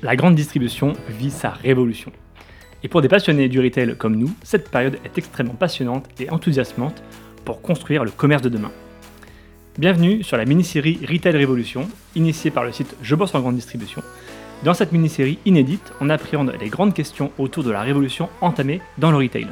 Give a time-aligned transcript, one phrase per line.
[0.00, 2.12] La grande distribution vit sa révolution.
[2.84, 7.02] Et pour des passionnés du retail comme nous, cette période est extrêmement passionnante et enthousiasmante
[7.44, 8.70] pour construire le commerce de demain.
[9.76, 14.00] Bienvenue sur la mini-série Retail Révolution, initiée par le site Je bosse en grande distribution.
[14.62, 19.10] Dans cette mini-série inédite, on appréhende les grandes questions autour de la révolution entamée dans
[19.10, 19.48] le retail.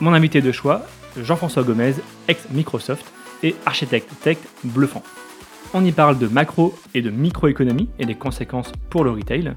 [0.00, 0.86] Mon invité de choix,
[1.20, 1.94] Jean-François Gomez,
[2.26, 3.04] ex-Microsoft
[3.42, 5.02] et architecte tech bluffant.
[5.74, 9.52] On y parle de macro et de microéconomie et des conséquences pour le retail,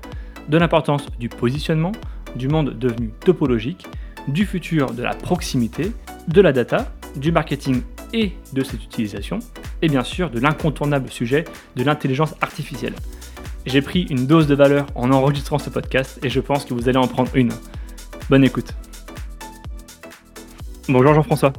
[0.50, 1.94] de l'importance du positionnement,
[2.36, 3.88] du monde devenu topologique,
[4.28, 5.94] du futur de la proximité,
[6.28, 7.82] de la data, du marketing
[8.14, 9.40] et de cette utilisation,
[9.82, 11.46] et bien sûr de l'incontournable sujet
[11.78, 12.94] de l'intelligence artificielle.
[13.66, 16.90] J'ai pris une dose de valeur en enregistrant ce podcast et je pense que vous
[16.90, 17.54] allez en prendre une.
[18.30, 18.74] Bonne écoute.
[20.90, 21.54] Bonjour Jean-François.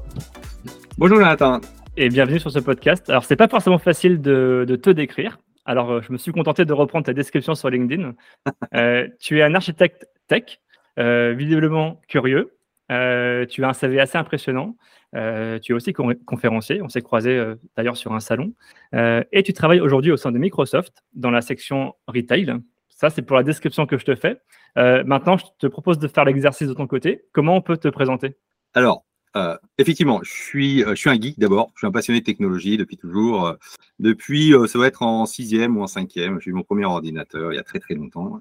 [0.99, 1.61] Bonjour Jonathan
[1.97, 3.09] et bienvenue sur ce podcast.
[3.11, 5.39] Alors, c'est pas forcément facile de, te décrire.
[5.65, 8.15] Alors, euh, je me suis contenté de reprendre ta description sur LinkedIn.
[8.75, 10.61] Euh, tu es un architecte tech,
[10.99, 12.57] euh, visiblement curieux.
[12.89, 14.77] tu as un CV assez impressionnant.
[15.13, 16.81] tu es aussi conférencier.
[16.81, 17.39] On s'est croisé
[17.77, 18.55] d'ailleurs sur un salon.
[18.95, 22.55] et tu travailles aujourd'hui au sein de Microsoft dans la section retail.
[22.89, 24.39] Ça, c'est pour la description que je te fais.
[24.77, 27.25] maintenant, je te propose de faire l'exercice de ton côté.
[27.33, 28.37] Comment on peut te présenter?
[28.75, 29.05] Alors,
[29.35, 31.71] euh, effectivement, je suis, euh, je suis un geek d'abord.
[31.75, 33.47] Je suis un passionné de technologie depuis toujours.
[33.47, 33.55] Euh,
[33.99, 36.41] depuis, ça va être en sixième ou en cinquième.
[36.41, 38.41] J'ai eu mon premier ordinateur il y a très très longtemps.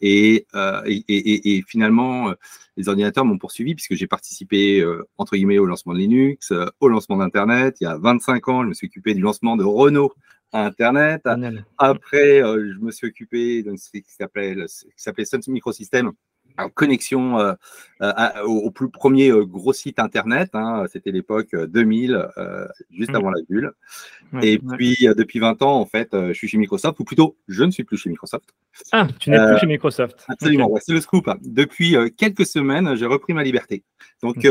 [0.00, 0.46] Et,
[0.86, 2.34] et, et, finalement,
[2.76, 4.84] les ordinateurs m'ont poursuivi puisque j'ai participé
[5.16, 7.76] entre guillemets au lancement de Linux, au lancement d'Internet.
[7.80, 10.12] Il y a 25 ans, je me suis occupé du lancement de Renault
[10.52, 11.22] à Internet.
[11.78, 14.56] Après, je me suis occupé de ce qui s'appelait
[15.24, 15.40] Sun
[16.58, 17.54] Microsystems connexion euh,
[18.02, 20.50] euh, au, plus premier euh, gros site internet.
[20.54, 22.28] Hein, c'était l'époque 2000,
[22.90, 23.16] juste mmh.
[23.16, 23.72] avant la bulle.
[24.42, 27.70] et puis depuis 20 ans, en fait, je suis chez Microsoft, ou plutôt, je ne
[27.70, 28.54] suis plus chez Microsoft.
[28.92, 30.24] Ah, tu n'es plus chez Microsoft.
[30.28, 31.30] Absolument, c'est le scoop.
[31.42, 33.82] Depuis quelques semaines, j'ai repris ma liberté.
[34.22, 34.44] Donc,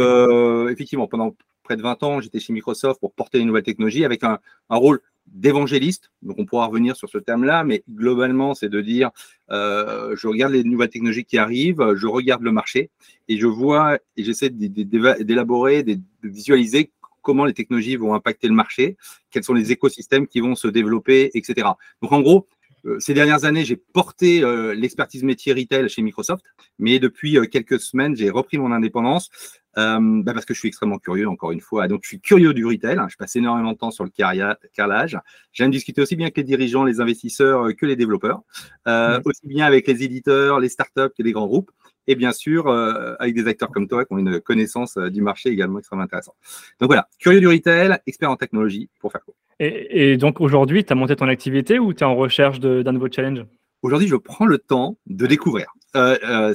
[0.69, 4.23] effectivement, pendant près de 20 ans, j'étais chez Microsoft pour porter les nouvelles technologies avec
[4.23, 4.39] un,
[4.69, 4.99] un rôle
[5.33, 6.11] d'évangéliste.
[6.21, 9.09] Donc, on pourra revenir sur ce terme-là, mais globalement, c'est de dire
[9.51, 12.91] euh, je regarde les nouvelles technologies qui arrivent, je regarde le marché
[13.27, 18.97] et je vois et j'essaie d'élaborer, de visualiser comment les technologies vont impacter le marché,
[19.31, 21.67] quels sont les écosystèmes qui vont se développer, etc.
[22.01, 22.47] Donc, en gros,
[22.85, 26.43] euh, ces dernières années, j'ai porté euh, l'expertise métier retail chez Microsoft,
[26.79, 29.29] mais depuis quelques semaines, j'ai repris mon indépendance
[29.77, 31.87] euh, bah parce que je suis extrêmement curieux, encore une fois.
[31.87, 32.97] Donc, je suis curieux du retail.
[33.09, 35.19] Je passe énormément de temps sur le carrelage.
[35.51, 38.41] J'aime discuter aussi bien avec les dirigeants, les investisseurs euh, que les développeurs,
[38.87, 41.71] euh, aussi bien avec les éditeurs, les startups que les grands groupes.
[42.07, 45.49] Et bien sûr, euh, avec des acteurs comme toi qui ont une connaissance du marché
[45.49, 46.35] également extrêmement intéressante.
[46.79, 49.33] Donc voilà, curieux du retail, expert en technologie, pour faire quoi.
[49.59, 52.91] Et, et donc aujourd'hui, tu as monté ton activité ou tu es en recherche d'un
[52.91, 53.45] nouveau challenge?
[53.83, 55.67] Aujourd'hui, je prends le temps de découvrir.
[55.95, 56.53] Euh,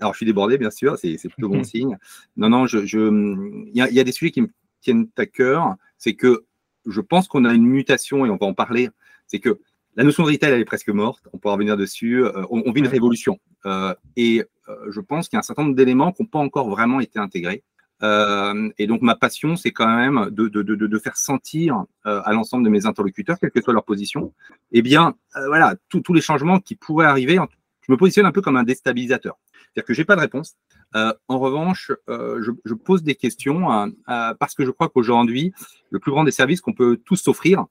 [0.00, 1.96] alors, je suis débordé, bien sûr, c'est plutôt bon signe.
[2.36, 4.48] Non, non, je, il, y a, y, a, des sujets qui me
[4.80, 5.76] tiennent à cœur.
[5.98, 6.44] C'est que
[6.86, 8.90] je pense qu'on a une mutation et on va en parler.
[9.26, 9.58] C'est que
[9.96, 11.24] la notion de retail, elle est presque morte.
[11.32, 12.24] On pourra revenir dessus.
[12.24, 13.38] Euh, on, vit une révolution.
[13.66, 16.40] Euh, et euh, je pense qu'il y a un certain nombre d'éléments qui n'ont pas
[16.40, 17.62] encore vraiment été intégrés.
[18.02, 22.62] et donc, ma passion, c'est quand même de, de, de, de, faire sentir à l'ensemble
[22.64, 24.34] de mes interlocuteurs, quelle que soit leur position,
[24.72, 25.14] eh bien,
[25.46, 27.38] voilà, tous les changements qui pourraient arriver.
[27.80, 29.38] Je me positionne un peu comme un déstabilisateur.
[29.74, 30.56] C'est-à-dire que je n'ai pas de réponse.
[30.94, 35.52] Euh, en revanche, euh, je, pose des questions euh, parce que je crois qu'aujourd'hui,
[35.90, 37.64] le plus grand des services qu'on peut tous s'offrir,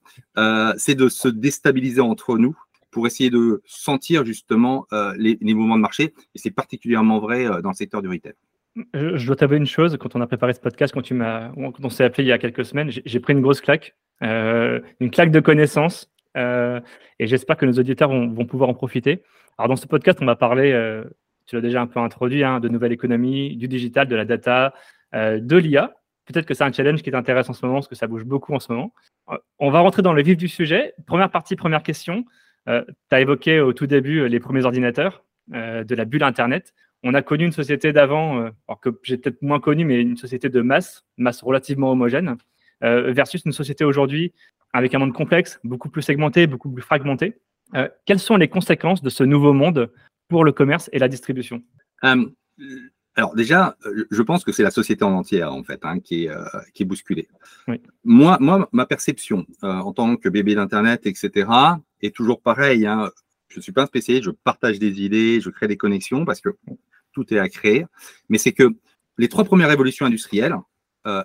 [0.78, 2.58] c'est de se déstabiliser entre nous
[2.92, 4.86] pour essayer de sentir justement
[5.18, 6.14] les, mouvements de marché.
[6.36, 8.34] Et c'est particulièrement vrai dans le secteur du retail.
[8.94, 11.90] Je, dois t'avouer une chose, quand on a préparé ce podcast, quand, tu m'as, on
[11.90, 15.40] s'est appelé il y a quelques semaines, j'ai, pris une grosse claque, une claque de
[15.40, 16.82] connaissances, et
[17.28, 19.22] j'espère que nos auditeurs vont, pouvoir en profiter.
[19.58, 20.74] Alors dans ce podcast, on va parler
[21.46, 24.74] tu l'as déjà un peu introduit, hein, de nouvelles économies, du digital, de la data,
[25.14, 25.94] euh, de l'IA.
[26.26, 28.54] Peut-être que c'est un challenge qui t'intéresse en ce moment, parce que ça bouge beaucoup
[28.54, 28.94] en ce moment.
[29.30, 30.94] Euh, on va rentrer dans le vif du sujet.
[31.06, 32.26] Première partie, première question.
[32.70, 36.74] Euh, tu as évoqué au tout début les premiers ordinateurs de la bulle Internet.
[37.04, 40.48] On a connu une société d'avant, alors que j'ai peut-être moins connu, mais une société
[40.48, 42.38] de masse, masse relativement homogène,
[42.80, 44.32] versus une société aujourd'hui
[44.72, 47.36] avec un monde complexe, beaucoup plus segmenté, beaucoup plus fragmenté.
[48.06, 49.92] quelles sont les conséquences de ce nouveau monde
[50.28, 51.62] pour le commerce et la distribution
[52.04, 52.26] euh,
[53.16, 53.78] Alors déjà,
[54.10, 56.44] je pense que c'est la société en entière en fait hein, qui, est, euh,
[56.74, 57.28] qui est bousculée.
[58.04, 61.50] Moi, moi, ma perception euh, en tant que bébé d'internet, etc.,
[62.02, 62.86] est toujours pareil.
[62.86, 63.10] Hein.
[63.48, 66.42] Je ne suis pas un spécialiste, je partage des idées, je crée des connexions parce
[66.42, 66.50] que
[67.12, 67.86] tout est à créer.
[68.30, 68.70] Mais c'est que
[69.18, 70.56] les trois premières révolutions industrielles,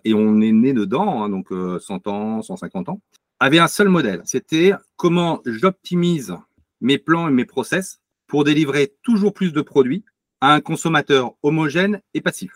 [0.05, 3.01] et on est né dedans, hein, donc 100 ans, 150 ans,
[3.41, 4.23] avaient un seul modèle.
[4.25, 6.37] C'était comment j'optimise
[6.81, 10.05] mes plans et mes process pour délivrer toujours plus de produits
[10.41, 12.53] à un consommateur homogène et passif.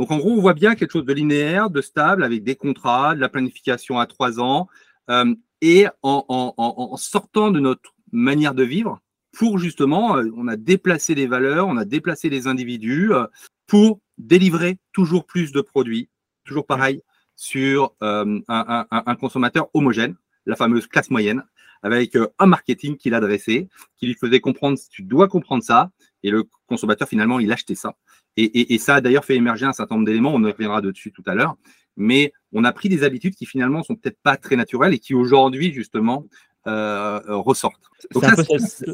[0.00, 3.14] Donc en gros, on voit bien quelque chose de linéaire, de stable, avec des contrats,
[3.14, 4.66] de la planification à trois ans,
[5.10, 8.98] euh, et en, sortant de notre manière de vivre,
[9.32, 13.26] pour justement, euh, on a déplacé les valeurs, on a déplacé les individus euh,
[13.66, 16.08] pour délivrer toujours plus de produits,
[16.44, 17.02] toujours pareil,
[17.36, 20.14] sur un, un, consommateur homogène,
[20.46, 21.44] la fameuse classe moyenne,
[21.82, 25.90] avec un marketing qu'il a dressé, qui lui faisait comprendre, tu dois comprendre ça,
[26.22, 27.96] et le consommateur, finalement, il achetait ça.
[28.36, 31.34] Et, ça a d'ailleurs fait émerger un certain nombre d'éléments, on reviendra dessus tout à
[31.34, 31.56] l'heure,
[31.96, 35.14] mais on a pris des habitudes qui finalement sont peut-être pas très naturelles et qui
[35.14, 36.26] aujourd'hui justement
[36.66, 37.90] euh, ressortent.
[38.10, 38.34] C'est un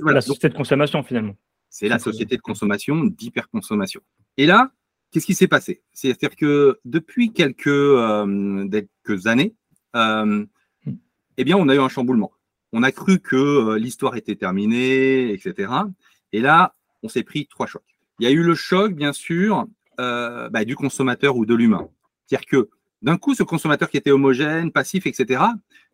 [0.00, 1.36] peu la société de consommation finalement.
[1.68, 4.00] C'est la société de consommation, d'hyperconsommation.
[4.36, 4.72] Et là,
[5.10, 5.82] qu'est-ce qui s'est passé?
[5.92, 9.54] C'est-à-dire que depuis quelques, euh, quelques années,
[9.94, 10.44] euh,
[10.86, 10.96] hmm.
[11.36, 12.32] eh bien, on a eu un chamboulement.
[12.72, 15.72] On a cru que l'histoire était terminée, etc.
[16.32, 17.82] Et là, on s'est pris trois chocs.
[18.18, 19.66] Il y a eu le choc, bien sûr,
[20.00, 21.88] euh, bah, du consommateur ou de l'humain.
[22.26, 22.68] C'est-à-dire que
[23.02, 25.42] d'un coup, ce consommateur qui était homogène, passif, etc.,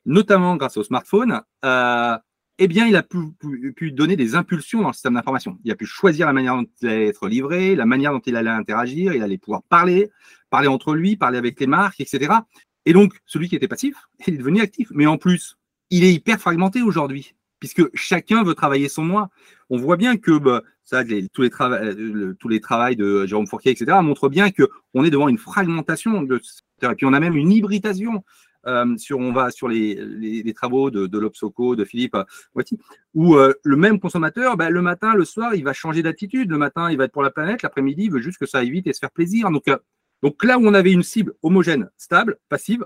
[0.06, 2.16] notamment grâce au smartphone, euh,
[2.58, 5.58] eh bien, il a pu, donner des impulsions dans le système d'information.
[5.64, 8.36] Il a pu choisir la manière dont il allait être livré, la manière dont il
[8.36, 10.10] allait interagir, il allait pouvoir parler,
[10.50, 12.32] parler entre lui, parler avec les marques, etc.
[12.86, 13.96] Et donc, celui qui était passif,
[14.26, 14.88] il est devenu actif.
[14.92, 15.58] Mais en plus,
[15.92, 19.30] il est hyper fragmenté aujourd'hui puisque chacun veut travailler son moi.
[19.70, 24.50] On voit bien que bah, tous, les euh, travaux de Jérôme Fourquier, etc., montrent bien
[24.50, 26.22] qu'on est devant une fragmentation.
[26.22, 26.40] De,
[26.82, 28.24] et puis on a même une hybridation.
[28.66, 32.62] Euh, sur, on va sur les, travaux de, de de Philippe euh,
[33.14, 36.50] où le même consommateur, bah, le matin, le soir, il va changer d'attitude.
[36.50, 38.70] Le matin, il va être pour la planète, l'après-midi, il veut juste que ça aille
[38.70, 39.52] vite et se faire plaisir.
[39.52, 39.66] Donc,
[40.24, 42.84] donc là où on avait une cible homogène, stable, passive,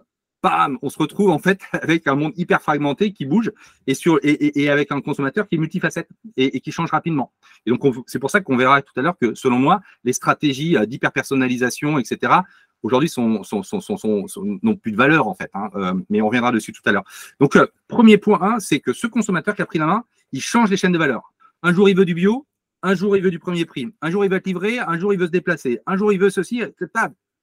[0.82, 3.52] on se retrouve en fait avec un monde hyper fragmenté qui bouge
[3.86, 7.32] et, sur, et, avec un consommateur qui est multifacette et, qui change rapidement.
[7.64, 10.76] Et donc, c'est pour ça qu'on verra tout à l'heure que, selon moi, les stratégies
[10.76, 12.32] euh, d'hyper-personnalisation, etc.,
[12.82, 13.42] aujourd'hui, sont,
[14.62, 15.50] n'ont plus de valeur en fait.
[15.54, 17.04] Hein, euh, mais on reviendra dessus tout à l'heure.
[17.40, 20.70] Donc, euh, premier point, c'est que ce consommateur qui a pris la main, il change
[20.70, 21.32] les chaînes de valeur.
[21.62, 22.46] Un jour, il veut du bio,
[22.82, 25.12] un jour, il veut du premier prix, un jour, il veut être livré, un jour,
[25.12, 26.62] il veut se déplacer, un jour, il veut ceci,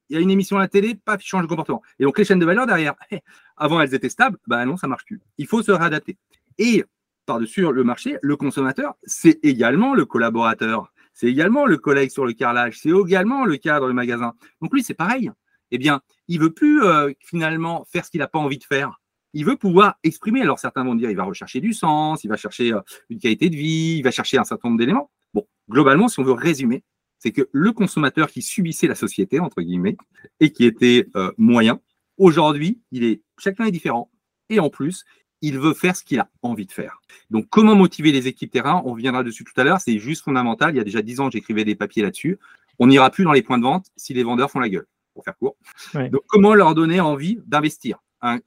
[0.09, 1.81] il y a une émission à la télé, paf, il change de comportement.
[1.99, 2.95] Et donc les chaînes de valeur derrière,
[3.57, 5.21] avant elles étaient stables, bah non, ça marche plus.
[5.37, 6.17] Il faut se réadapter.
[6.57, 6.83] Et
[7.25, 12.33] par-dessus le marché, le consommateur, c'est également le collaborateur, c'est également le collègue sur le
[12.33, 14.33] carrelage, c'est également le cadre du magasin.
[14.61, 15.31] Donc lui, c'est pareil.
[15.71, 18.99] Eh bien, il veut plus euh, finalement faire ce qu'il n'a pas envie de faire.
[19.33, 20.41] Il veut pouvoir exprimer.
[20.41, 23.49] Alors certains vont dire, il va rechercher du sens, il va chercher euh, une qualité
[23.49, 25.09] de vie, il va chercher un certain nombre d'éléments.
[25.33, 26.83] Bon, globalement, si on veut résumer,
[27.23, 29.95] c'est que le consommateur qui subissait la société, entre guillemets,
[30.41, 31.79] et qui était euh, moyen,
[32.17, 34.11] aujourd'hui, il est, chacun est différent.
[34.49, 35.05] Et en plus,
[35.41, 36.99] il veut faire ce qu'il a envie de faire.
[37.29, 38.81] Donc, comment motiver les équipes terrain?
[38.85, 39.79] On reviendra dessus tout à l'heure.
[39.79, 40.73] C'est juste fondamental.
[40.73, 42.39] Il y a déjà dix ans, j'écrivais des papiers là-dessus.
[42.77, 45.23] On n'ira plus dans les points de vente si les vendeurs font la gueule, pour
[45.23, 45.55] faire court.
[45.93, 48.03] Donc, comment leur donner envie d'investir?
[48.21, 48.39] Un,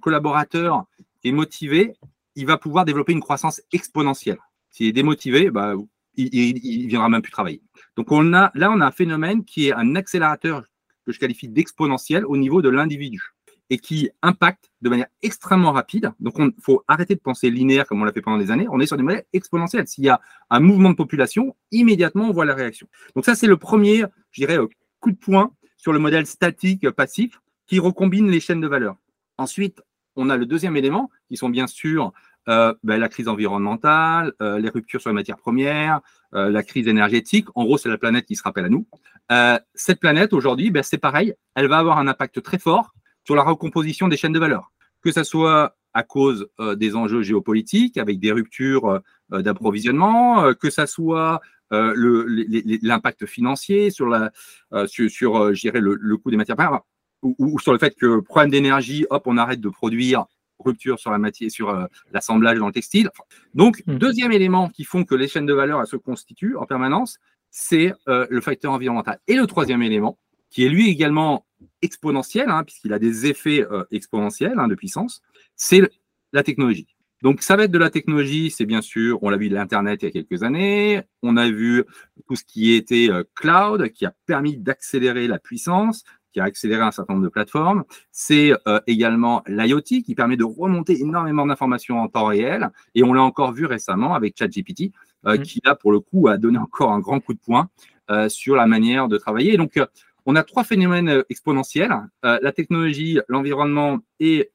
[0.00, 0.84] collaborateur
[1.20, 1.92] qui est motivé,
[2.34, 4.38] il va pouvoir développer une croissance exponentielle.
[4.70, 5.74] S'il est démotivé, bah,
[6.16, 7.62] il ne viendra même plus travailler.
[7.96, 10.64] Donc on a, là, on a un phénomène qui est un accélérateur
[11.06, 13.34] que je qualifie d'exponentiel au niveau de l'individu
[13.70, 16.12] et qui impacte de manière extrêmement rapide.
[16.20, 18.66] Donc il faut arrêter de penser linéaire comme on l'a fait pendant des années.
[18.70, 19.86] On est sur des modèles exponentiels.
[19.86, 20.20] S'il y a
[20.50, 22.86] un mouvement de population, immédiatement on voit la réaction.
[23.16, 24.68] Donc ça, c'est le premier, je dirais, euh,
[25.00, 28.96] coup de poing sur le modèle statique passif qui recombine les chaînes de valeur.
[29.38, 29.80] Ensuite,
[30.16, 32.12] on a le deuxième élément qui sont bien sûr
[32.48, 36.00] euh, ben, la crise environnementale, euh, les ruptures sur les matières premières,
[36.34, 37.46] euh, la crise énergétique.
[37.54, 38.86] En gros, c'est la planète qui se rappelle à nous.
[39.74, 42.94] cette planète, aujourd'hui, ben, c'est pareil, elle va avoir un impact très fort
[43.24, 44.72] sur la recomposition des chaînes de valeur,
[45.02, 51.40] que ce soit à cause des enjeux géopolitiques, avec des ruptures d'approvisionnement, que ce soit
[51.70, 54.30] l'impact financier sur, le,
[56.16, 56.80] coût des matières premières,
[57.22, 60.26] ou, ou, sur le fait que problème d'énergie, hop, on arrête de produire
[60.62, 63.10] rupture sur la matière, sur euh, l'assemblage dans le textile.
[63.54, 63.96] Donc, hmm.
[63.96, 67.18] deuxième élément qui font que les chaînes de valeur se constituent en permanence,
[67.50, 69.18] c'est euh, le facteur environnemental.
[69.26, 70.18] Et le troisième élément,
[70.50, 71.46] qui est lui également
[71.80, 75.22] exponentiel, hein, puisqu'il a des effets euh, exponentiels hein, de puissance,
[75.56, 75.82] c'est
[76.32, 76.86] la technologie.
[77.22, 80.02] Donc, ça va être de la technologie, c'est bien sûr, on l'a vu de l'Internet
[80.02, 81.84] il y a quelques années, on a vu
[82.26, 86.90] tout ce qui était cloud, qui a permis d'accélérer la puissance, qui a accéléré un
[86.90, 87.84] certain nombre de plateformes.
[88.10, 92.70] C'est euh, également l'IoT qui permet de remonter énormément d'informations en temps réel.
[92.94, 94.92] Et on l'a encore vu récemment avec ChatGPT,
[95.26, 95.42] euh, mmh.
[95.42, 97.68] qui là, pour le coup, a donné encore un grand coup de poing
[98.10, 99.56] euh, sur la manière de travailler.
[99.56, 99.80] donc,
[100.24, 104.52] on a trois phénomènes exponentiels, la technologie, l'environnement et,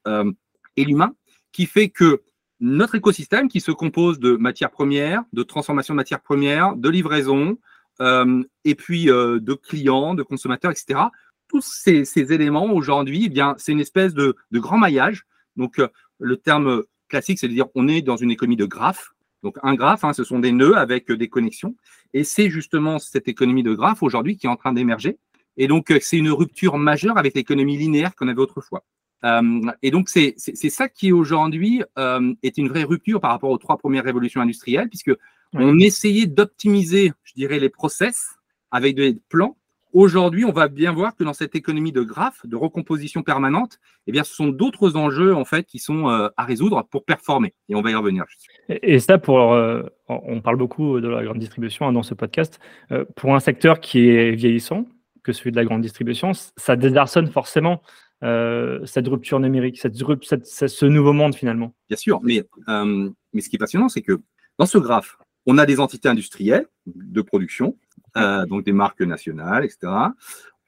[0.78, 1.14] et l'humain,
[1.52, 2.22] qui fait que
[2.62, 7.58] notre écosystème qui se compose de matières premières, de transformation de matières premières, de livraison,
[8.00, 11.02] et puis de clients, de consommateurs, etc.
[11.48, 15.26] Tous ces, éléments aujourd'hui, eh bien, c'est une espèce de, grand maillage.
[15.56, 15.88] Donc, euh,
[16.20, 19.14] le terme classique, c'est de dire on est dans une économie de graphes.
[19.44, 21.76] Donc, un graphe, hein, ce sont des nœuds avec des connexions.
[22.14, 25.18] Et c'est justement cette économie de graphes aujourd'hui qui est en train d'émerger.
[25.58, 28.84] Et donc, c'est une rupture majeure avec l'économie linéaire qu'on avait autrefois.
[29.82, 34.04] et donc, c'est ça qui aujourd'hui est une vraie rupture par rapport aux trois premières
[34.04, 35.12] révolutions industrielles, puisque
[35.54, 38.36] on essayait d'optimiser, je dirais, les process
[38.72, 39.58] avec des plans.
[39.94, 44.12] Aujourd'hui, on va bien voir que dans cette économie de graphes, de recomposition permanente, eh
[44.12, 47.54] bien, ce sont d'autres enjeux en fait qui sont euh, à résoudre pour performer.
[47.70, 48.26] Et on va y revenir.
[48.70, 52.60] Et, ça, pour, euh, on parle beaucoup de la grande distribution hein, dans ce podcast.
[52.92, 54.86] Euh, pour un secteur qui est vieillissant,
[55.24, 57.82] que celui de la grande distribution, ça désarçonne forcément
[58.22, 61.76] cette rupture numérique, cette, ce nouveau monde finalement.
[61.88, 64.20] Bien sûr, mais, mais ce qui est passionnant, c'est que
[64.58, 67.78] dans ce graphe, on a des entités industrielles de production,
[68.18, 69.92] euh, donc des marques nationales, etc.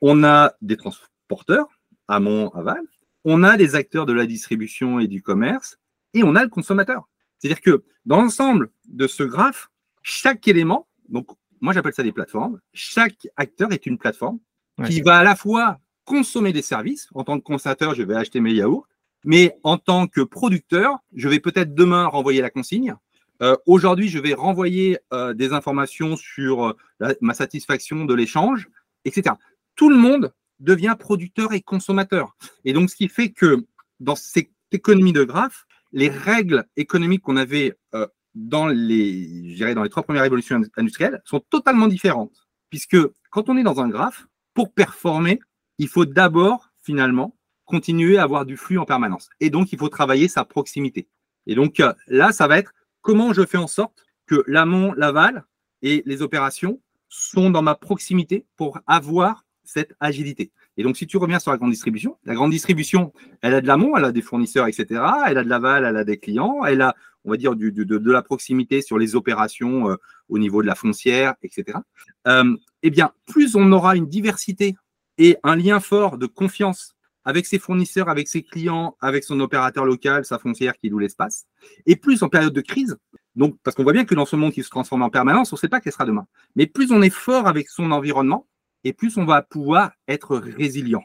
[0.02, 1.68] On a des transporteurs,
[2.08, 2.82] amont, aval.
[3.26, 5.78] On a des acteurs de la distribution et du commerce.
[6.14, 7.08] Et on a le consommateur.
[7.38, 9.70] C'est-à-dire que dans l'ensemble de ce graphe,
[10.02, 11.28] chaque élément, donc
[11.62, 14.40] moi j'appelle ça des plateformes, chaque acteur est une plateforme
[14.86, 17.08] qui va à la fois consommer des services.
[17.14, 18.88] En tant que consommateur, je vais acheter mes yaourts,
[19.26, 22.96] mais en tant que producteur, je vais peut-être demain renvoyer la consigne
[23.42, 28.68] euh, aujourd'hui, je vais renvoyer euh, des informations sur euh, ma satisfaction de l'échange,
[29.06, 29.36] etc.
[29.76, 32.36] Tout le monde devient producteur et consommateur.
[32.66, 33.66] Et donc, ce qui fait que
[34.00, 37.76] dans cette économie de graphes, les règles économiques qu'on avait
[38.36, 42.48] dans les, dans les trois premières révolutions industrielles sont totalement différentes.
[42.70, 42.98] Puisque
[43.32, 45.40] quand on est dans un graphe, pour performer,
[45.78, 49.30] il faut d'abord, finalement, continuer à avoir du flux en permanence.
[49.40, 51.08] Et donc, il faut travailler sa proximité.
[51.48, 52.74] Et donc, là, ça va être
[53.10, 55.44] comment je fais en sorte que l'amont, l'aval
[55.82, 60.52] et les opérations sont dans ma proximité pour avoir cette agilité.
[60.78, 63.12] Et donc, si tu reviens sur la grande distribution, la grande distribution,
[63.42, 65.02] elle a de l'amont, elle a des fournisseurs, etc.
[65.26, 66.94] Elle a de l'aval, elle a des clients, elle a,
[67.26, 69.96] on va dire, du, de, la proximité sur les opérations euh,
[70.28, 71.80] au niveau de la foncière, etc.
[72.28, 74.76] Euh, eh bien, plus on aura une diversité
[75.18, 76.94] et un lien fort de confiance
[77.26, 81.46] avec ses fournisseurs, avec ses clients, avec son opérateur local, sa foncière qui loue l'espace.
[81.86, 82.98] Et plus en période de crise,
[83.36, 85.56] donc parce qu'on voit bien que dans ce monde qui se transforme en permanence, on
[85.56, 86.28] ne sait pas quel sera demain.
[86.56, 88.48] Mais plus on est fort avec son environnement,
[88.84, 91.04] et plus on va pouvoir être résilient.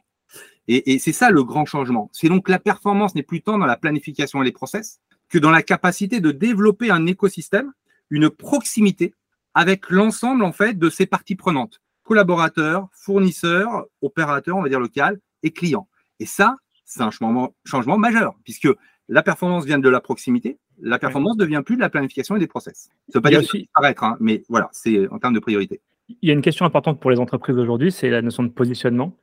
[0.67, 2.09] Et, c'est ça le grand changement.
[2.13, 5.51] C'est donc la performance n'est plus tant dans la planification et les process que dans
[5.51, 7.73] la capacité de développer un écosystème,
[8.11, 9.15] une proximité
[9.53, 15.21] avec l'ensemble en fait de ces parties prenantes, collaborateurs, fournisseurs, opérateurs, on va dire local,
[15.43, 15.89] et clients.
[16.21, 18.69] Et ça, c'est un changement, changement majeur, puisque
[19.09, 22.39] la performance vient de la proximité, la performance ne devient plus de la planification et
[22.39, 22.85] des process.
[22.85, 23.59] Ça ne veut pas dire aussi...
[23.59, 25.81] disparaître, hein, mais voilà, c'est en termes de priorité.
[26.09, 29.17] Il y a une question importante pour les entreprises aujourd'hui, c'est la notion de positionnement.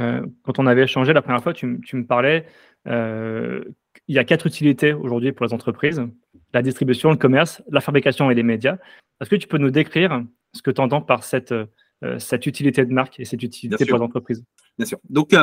[0.00, 2.46] Euh, quand on avait échangé la première fois, tu, me parlais,
[2.86, 3.62] euh,
[4.08, 6.02] il y a quatre utilités aujourd'hui pour les entreprises
[6.54, 8.78] la distribution, le commerce, la fabrication et les médias.
[9.20, 11.66] Est-ce que tu peux nous décrire ce que tu entends par cette, euh,
[12.18, 14.42] cette utilité de marque et cette utilité pour les entreprises?
[14.78, 14.98] Bien sûr.
[15.08, 15.34] Donc,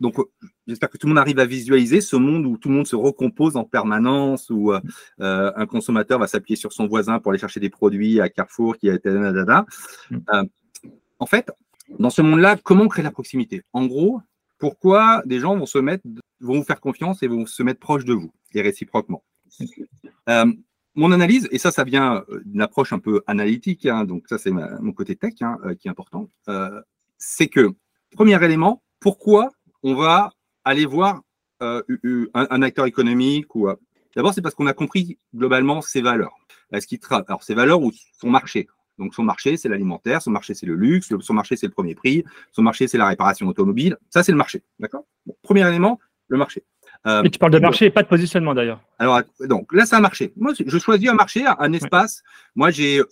[0.00, 0.24] donc, euh,
[0.66, 2.96] j'espère que tout le monde arrive à visualiser ce monde où tout le monde se
[2.96, 4.80] recompose en permanence, où euh,
[5.20, 8.76] euh, un consommateur va s'appuyer sur son voisin pour aller chercher des produits à Carrefour,
[8.76, 10.48] qui a été mm.
[11.18, 11.50] en fait,
[11.98, 13.62] dans ce monde-là, comment créer la proximité?
[13.72, 14.20] En gros,
[14.58, 16.04] pourquoi des gens vont se mettre,
[16.40, 19.22] vont vous faire confiance et vont se mettre proches de vous, et réciproquement?
[20.96, 24.52] Mon analyse, et ça, ça vient d'une approche un peu analytique, hein, donc ça, c'est
[24.52, 26.28] mon côté tech hein, qui est important,
[27.18, 27.74] c'est que,
[28.12, 29.50] premier élément, pourquoi
[29.84, 30.30] on va
[30.64, 31.20] aller voir
[31.62, 31.82] euh,
[32.34, 33.76] un, acteur économique ou euh,
[34.16, 36.34] d'abord c'est parce qu'on a compris globalement ses valeurs.
[36.72, 38.66] Est-ce qu'il alors ses valeurs ou son marché.
[38.98, 41.94] Donc son marché c'est l'alimentaire, son marché c'est le luxe, son marché c'est le premier
[41.94, 43.96] prix, son marché c'est la réparation automobile.
[44.08, 45.04] Ça c'est le marché, d'accord?
[45.42, 46.64] Premier élément, le marché.
[47.06, 48.80] Euh, Mais tu parles de marché et pas de positionnement d'ailleurs.
[48.98, 50.32] Alors, donc là, c'est un marché.
[50.36, 52.22] Moi, je choisis un marché, un espace.
[52.54, 53.02] Moi, j'ai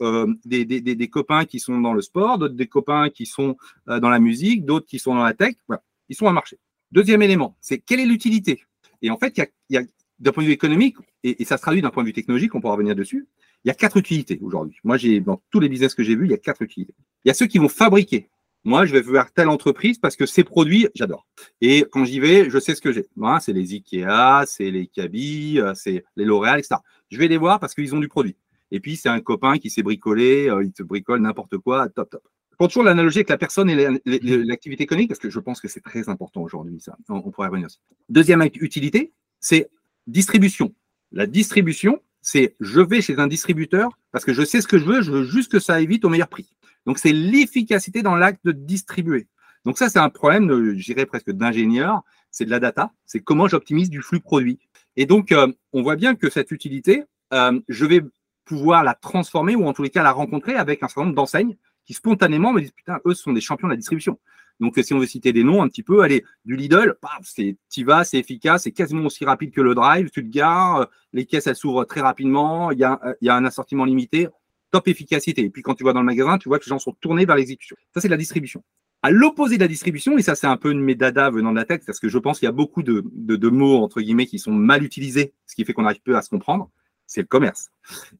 [0.47, 4.19] des, des, copains qui sont dans le sport, d'autres des copains qui sont dans la
[4.19, 5.57] musique, d'autres qui sont dans la tech.
[5.69, 6.59] Voilà ils sont un marché.
[6.90, 8.62] Deuxième élément, c'est quelle est l'utilité?
[9.00, 9.83] Et en fait, il y a,
[10.19, 12.61] d'un point de vue économique, et, ça se traduit d'un point de vue technologique, on
[12.61, 13.26] pourra revenir dessus,
[13.64, 14.76] il y a quatre utilités aujourd'hui.
[14.85, 16.95] Moi, j'ai dans tous les business que j'ai vus, il y a quatre utilités.
[17.25, 18.28] Il y a ceux qui vont fabriquer.
[18.64, 21.26] Moi, je vais vers telle entreprise parce que ces produits, j'adore.
[21.62, 23.07] Et quand j'y vais, je sais ce que j'ai.
[23.40, 26.76] C'est les Ikea, c'est les Kaby, euh, c'est les L'Oréal, etc.
[27.11, 28.37] Je vais les voir parce qu'ils ont du produit.
[28.71, 32.11] Et puis, c'est un copain qui s'est bricolé, euh, il te bricole n'importe quoi, top,
[32.11, 32.23] top
[32.62, 35.81] prends toujours l'analogie avec la personne et l'activité économique, parce que je pense que c'est
[35.81, 36.97] très important aujourd'hui, ça.
[37.09, 37.66] On, pourrait revenir.
[38.09, 39.69] Deuxième utilité, c'est
[40.07, 40.73] distribution.
[41.11, 44.85] La distribution, c'est je vais chez un distributeur parce que je sais ce que je
[44.85, 46.49] veux, je veux juste que ça évite au meilleur prix.
[46.87, 49.26] Donc, c'est l'efficacité dans l'acte de distribuer.
[49.64, 53.49] Donc, ça, c'est un problème, je dirais presque d'ingénieur, c'est de la data, c'est comment
[53.49, 54.61] j'optimise du flux produit.
[54.95, 57.02] Et donc, euh, on voit bien que cette utilité,
[57.33, 58.02] euh, je vais
[58.45, 61.57] pouvoir la transformer ou en tous les cas la rencontrer avec un certain nombre d'enseignes
[61.85, 64.19] qui spontanément me disent putain, eux sont des champions de la distribution.
[64.61, 68.05] Donc, si on veut citer des noms un petit peu, allez, du Lidl, c'est vas,
[68.05, 71.49] c'est efficace, c'est quasiment aussi rapide que le drive, tu te gares, euh, les caisses
[71.49, 74.29] elles s'ouvrent très rapidement, il y, a, il y a un assortiment limité,
[74.71, 75.43] top efficacité.
[75.43, 77.25] Et puis quand tu vas dans le magasin, tu vois que les gens sont tournés
[77.25, 77.77] vers l'exécution.
[77.95, 78.62] Ça, c'est la distribution.
[79.03, 81.65] À l'opposé de la distribution, et ça c'est un peu une médada venant de la
[81.65, 84.39] tête, parce que je pense qu'il y a beaucoup de, de, mots, entre guillemets, qui
[84.39, 86.71] sont mal utilisés, ce qui fait qu'on arrive peu à se comprendre,
[87.07, 87.71] c'est le commerce.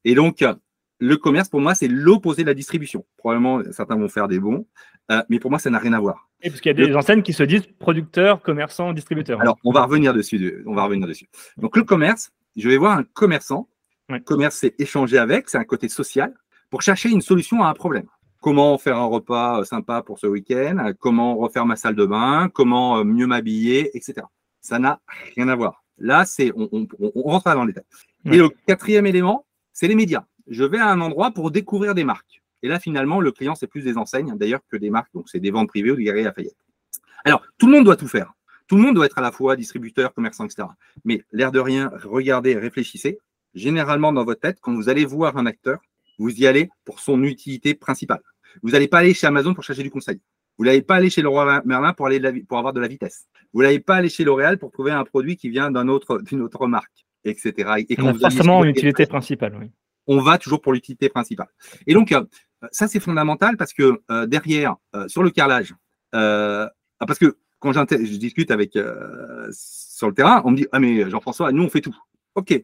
[0.03, 0.43] Et donc,
[1.03, 3.05] le commerce, pour moi, c'est l'opposé de la distribution.
[3.17, 4.65] Probablement, certains vont faire des bons,
[5.11, 6.29] euh, mais pour moi, ça n'a rien à voir.
[6.41, 9.41] Et parce qu'il y a des enseignes qui se disent producteurs, commerçants, distributeurs.
[9.41, 10.63] Alors, on va revenir dessus.
[10.65, 11.27] On va revenir dessus.
[11.57, 13.67] Donc, le commerce, je vais voir un commerçant.
[14.07, 16.33] Le commerce, c'est échanger avec, c'est un côté social,
[16.69, 18.07] pour chercher une solution à un problème
[18.39, 22.05] comment faire un repas euh, sympa pour ce week-end, euh, comment refaire ma salle de
[22.05, 24.27] bain, comment mieux m'habiller, etc.
[24.59, 24.99] Ça n'a
[25.37, 25.85] rien à voir.
[25.97, 27.85] Là, c'est on, on, on rentre dans les détails.
[28.25, 30.25] Et le quatrième élément, c'est les médias.
[30.47, 32.41] Je vais à un endroit pour découvrir des marques.
[32.61, 35.13] Et là, finalement, le client, c'est plus des enseignes, d'ailleurs, que des marques.
[35.13, 36.55] Donc, c'est des ventes privées ou des galeries Lafayette.
[37.25, 38.33] Alors, tout le monde doit tout faire.
[38.67, 40.67] Tout le monde doit être à la fois distributeur, commerçant, etc.
[41.03, 43.19] Mais l'air de rien, regardez, réfléchissez.
[43.53, 45.79] Généralement, dans votre tête, quand vous allez voir un acteur,
[46.17, 48.21] vous y allez pour son utilité principale.
[48.61, 50.21] Vous n'allez pas aller chez Amazon pour chercher du conseil.
[50.57, 53.25] Vous n'allez pas aller chez Leroy Merlin pour, aller pour avoir de la vitesse.
[53.53, 56.67] Vous n'allez pas aller chez L'Oréal pour trouver un produit qui vient d'une autre, autre
[56.67, 57.85] marque, etc.
[57.89, 59.57] Et quand forcément une utilité principale.
[59.59, 59.71] Oui.
[60.07, 61.47] On va toujours pour l'utilité principale.
[61.87, 62.23] Et donc, euh,
[62.71, 65.73] ça, c'est fondamental parce que euh, derrière, euh, sur le carrelage,
[66.13, 66.69] ah,
[66.99, 71.51] parce que quand je discute avec sur le terrain, on me dit Ah, mais Jean-François,
[71.51, 71.95] nous, on fait tout.
[72.35, 72.63] OK.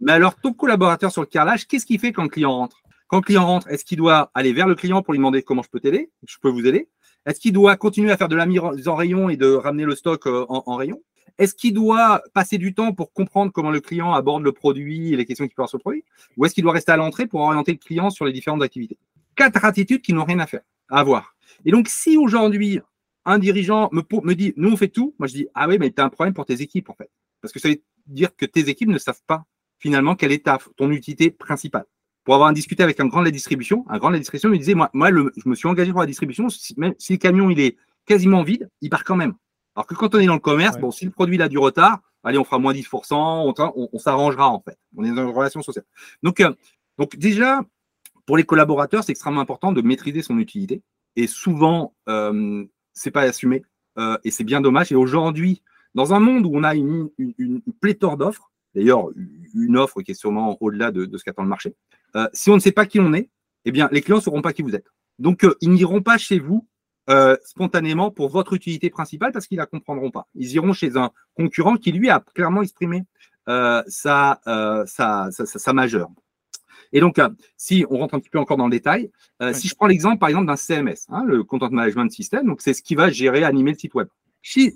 [0.00, 2.82] Mais alors, ton collaborateur sur le carrelage, qu'est-ce qu'il fait quand le client rentre?
[3.08, 5.62] Quand le client rentre, est-ce qu'il doit aller vers le client pour lui demander comment
[5.62, 6.10] je peux t'aider?
[6.26, 6.88] Je peux vous aider.
[7.26, 9.96] Est-ce qu'il doit continuer à faire de la mise en rayon et de ramener le
[9.96, 11.02] stock en, rayon?
[11.38, 15.16] Est-ce qu'il doit passer du temps pour comprendre comment le client aborde le produit et
[15.16, 16.04] les questions qu'il peut sur le produit
[16.36, 18.98] Ou est-ce qu'il doit rester à l'entrée pour orienter le client sur les différentes activités?
[19.34, 21.34] Quatre attitudes qui n'ont rien à faire, à avoir.
[21.64, 22.80] Et donc, si aujourd'hui,
[23.24, 26.00] un dirigeant me, dit, nous, on fait tout, moi, je dis, ah oui, mais tu
[26.00, 27.10] as un problème pour tes équipes, en fait.
[27.40, 29.44] Parce que ça veut dire que tes équipes ne savent pas,
[29.78, 31.86] finalement, quelle est ton utilité principale
[32.24, 34.56] pour avoir discuté avec un grand de la distribution, un grand de la distribution me
[34.56, 37.76] disait, moi, je me suis engagé pour la distribution, même si le camion il est
[38.06, 39.34] quasiment vide, il part quand même.
[39.74, 42.00] Alors que quand on est dans le commerce, bon, si le produit a du retard,
[42.22, 44.78] allez, on fera moins 10%, on, on, s'arrangera en fait.
[44.96, 45.84] On est dans une relation sociale.
[46.22, 46.52] Donc, euh,
[46.98, 47.60] donc déjà,
[48.26, 50.82] pour les collaborateurs, c'est extrêmement important de maîtriser son utilité.
[51.16, 53.62] Et souvent, euh, c'est pas assumé.
[53.98, 54.90] Euh, et c'est bien dommage.
[54.92, 55.62] Et aujourd'hui,
[55.94, 59.08] dans un monde où on a une, une pléthore d'offres, d'ailleurs
[59.54, 61.74] une offre qui est sûrement au-delà de, ce qu'attend le marché.
[62.16, 63.30] Euh, si on ne sait pas qui on est,
[63.64, 64.86] eh bien, les clients ne sauront pas qui vous êtes.
[65.18, 66.66] Donc, ils n'iront pas chez vous
[67.10, 70.26] euh, spontanément pour votre utilité principale parce qu'ils ne la comprendront pas.
[70.34, 73.04] Ils iront chez un concurrent qui, lui, a clairement exprimé
[73.46, 74.40] sa,
[74.86, 76.08] sa, sa, majeure.
[76.94, 77.20] Et donc,
[77.58, 79.10] si on rentre un petit peu encore dans le détail,
[79.52, 82.72] si je prends l'exemple, par exemple, d'un CMS, hein, le Content Management System, donc c'est
[82.72, 84.08] ce qui va gérer, animer le site web.
[84.40, 84.74] Chez,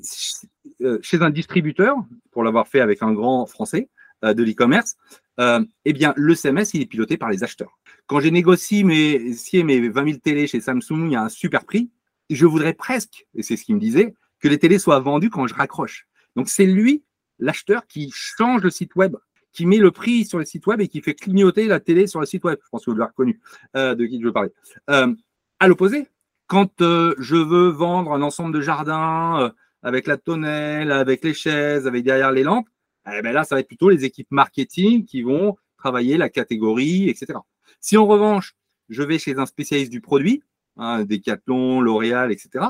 [1.01, 1.97] chez un distributeur,
[2.31, 3.89] pour l'avoir fait avec un grand français,
[4.25, 4.97] euh, de l'e-commerce,
[5.39, 7.79] euh, eh bien, le CMS, il est piloté par les acheteurs.
[8.09, 11.65] Quand j'ai négocié mes, mes 20 000 télés chez Samsung, il y a un super
[11.65, 11.89] prix.
[12.31, 15.47] Je voudrais presque, et c'est ce qu'il me disait, que les télés soient vendues quand
[15.47, 16.07] je raccroche.
[16.37, 17.05] Donc, c'est lui,
[17.39, 19.17] l'acheteur, qui change le site web,
[19.53, 22.21] qui met le prix sur le site web et qui fait clignoter la télé sur
[22.21, 22.59] le site web.
[22.63, 23.41] Je pense que vous l'avez reconnu
[23.77, 24.51] euh, de qui je veux parler.
[24.87, 26.07] à l'opposé,
[26.47, 32.05] quand je veux vendre un ensemble de jardins avec la tonnelle, avec les chaises, avec
[32.05, 32.69] derrière les lampes,
[33.13, 37.09] eh ben là, ça va être plutôt les équipes marketing qui vont travailler la catégorie,
[37.09, 37.39] etc.
[37.81, 38.55] Si en revanche,
[38.89, 40.43] je vais chez un spécialiste du produit,
[40.79, 42.65] hein, Decathlon, L'Oréal, etc.,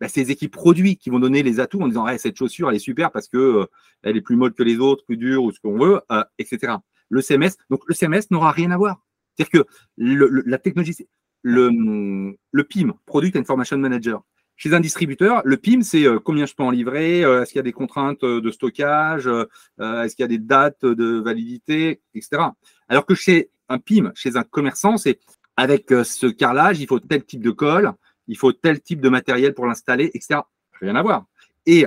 [0.00, 2.76] ben, c'est les équipes produits qui vont donner les atouts en disant cette chaussure, elle
[2.76, 3.66] est super parce que euh,
[4.02, 6.74] elle est plus molle que les autres, plus dure ou ce qu'on veut, euh, etc.
[7.08, 9.04] Le CMS, donc le CMS n'aura rien à voir.
[9.36, 10.96] C'est-à-dire que la technologie,
[11.42, 14.22] le, le PIM, Product Information Manager,
[14.56, 17.58] chez un distributeur, le PIM, c'est euh, combien je peux en livrer, euh, est-ce qu'il
[17.58, 22.42] y a des contraintes de stockage, est-ce qu'il y a des dates de validité, etc.
[22.88, 25.18] Alors que chez un PIM, chez un commerçant, c'est
[25.56, 27.92] avec ce carrelage, il faut tel type de colle,
[28.26, 30.40] il faut tel type de matériel pour l'installer, etc.
[30.80, 31.26] Rien à voir.
[31.66, 31.86] Et,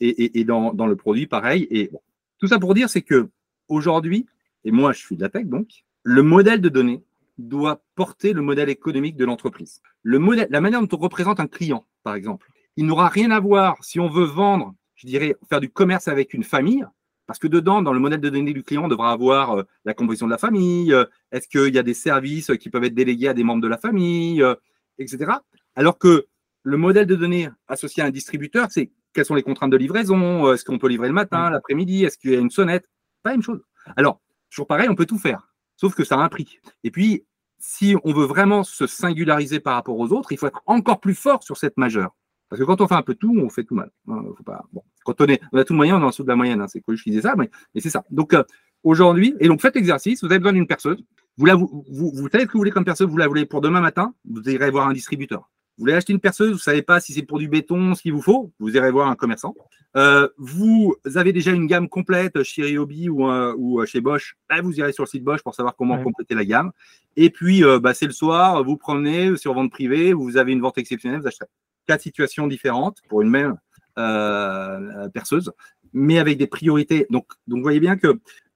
[0.00, 1.66] et, dans, le produit, pareil.
[1.70, 1.90] Et
[2.38, 3.28] tout ça pour dire, c'est que
[3.68, 4.26] aujourd'hui,
[4.64, 7.02] et moi je suis de la tech donc, le modèle de données
[7.38, 9.80] doit porter le modèle économique de l'entreprise.
[10.04, 14.00] La manière dont on représente un client, par exemple, il n'aura rien à voir si
[14.00, 16.84] on veut vendre, je dirais, faire du commerce avec une famille,
[17.26, 19.94] Parce que dedans, dans le modèle de données du client, on devra avoir euh, la
[19.94, 23.28] composition de la famille, euh, est-ce qu'il y a des services qui peuvent être délégués
[23.28, 24.54] à des membres de la famille, euh,
[24.98, 25.32] etc.
[25.74, 26.26] Alors que
[26.62, 30.52] le modèle de données associé à un distributeur, c'est quelles sont les contraintes de livraison,
[30.52, 32.88] est-ce qu'on peut livrer le matin, l'après-midi, est-ce qu'il y a une sonnette
[33.22, 33.62] Pas la même chose.
[33.96, 36.58] Alors, toujours pareil, on peut tout faire, sauf que ça a un prix.
[36.82, 37.24] Et puis,
[37.58, 41.14] si on veut vraiment se singulariser par rapport aux autres, il faut être encore plus
[41.14, 42.14] fort sur cette majeure.
[42.48, 43.90] Parce que quand on fait un peu tout, on fait tout mal.
[44.08, 44.64] Hein, faut pas...
[44.72, 44.82] bon.
[45.04, 46.60] Quand on, est, on a tout le moyen, on est en dessous de la moyenne.
[46.60, 46.68] Hein.
[46.68, 48.04] C'est cool, je disais ça, mais, c'est ça.
[48.10, 48.42] Donc euh,
[48.82, 50.98] aujourd'hui, et donc faites l'exercice, vous avez besoin d'une personne.
[51.36, 53.60] Vous, la, vous, vous, savez ce que vous voulez comme personne, vous la voulez pour
[53.60, 55.50] demain matin, vous irez voir un distributeur.
[55.76, 58.02] Vous voulez acheter une perceuse, vous ne savez pas si c'est pour du béton, ce
[58.02, 59.56] qu'il vous faut, vous irez voir un commerçant.
[59.96, 64.60] Euh, vous avez déjà une gamme complète chez Ryobi ou, euh, ou chez Bosch, bah,
[64.62, 66.70] vous irez sur le site Bosch pour savoir comment compléter la gamme.
[67.16, 70.78] Et puis, bah, c'est le soir, vous prenez sur vente privée, vous avez une vente
[70.78, 71.46] exceptionnelle, vous achetez
[71.86, 73.56] quatre situations différentes pour une même
[73.98, 75.52] euh, perceuse,
[75.92, 77.06] mais avec des priorités.
[77.10, 78.08] Donc, vous voyez bien que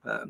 [0.07, 0.25] euh,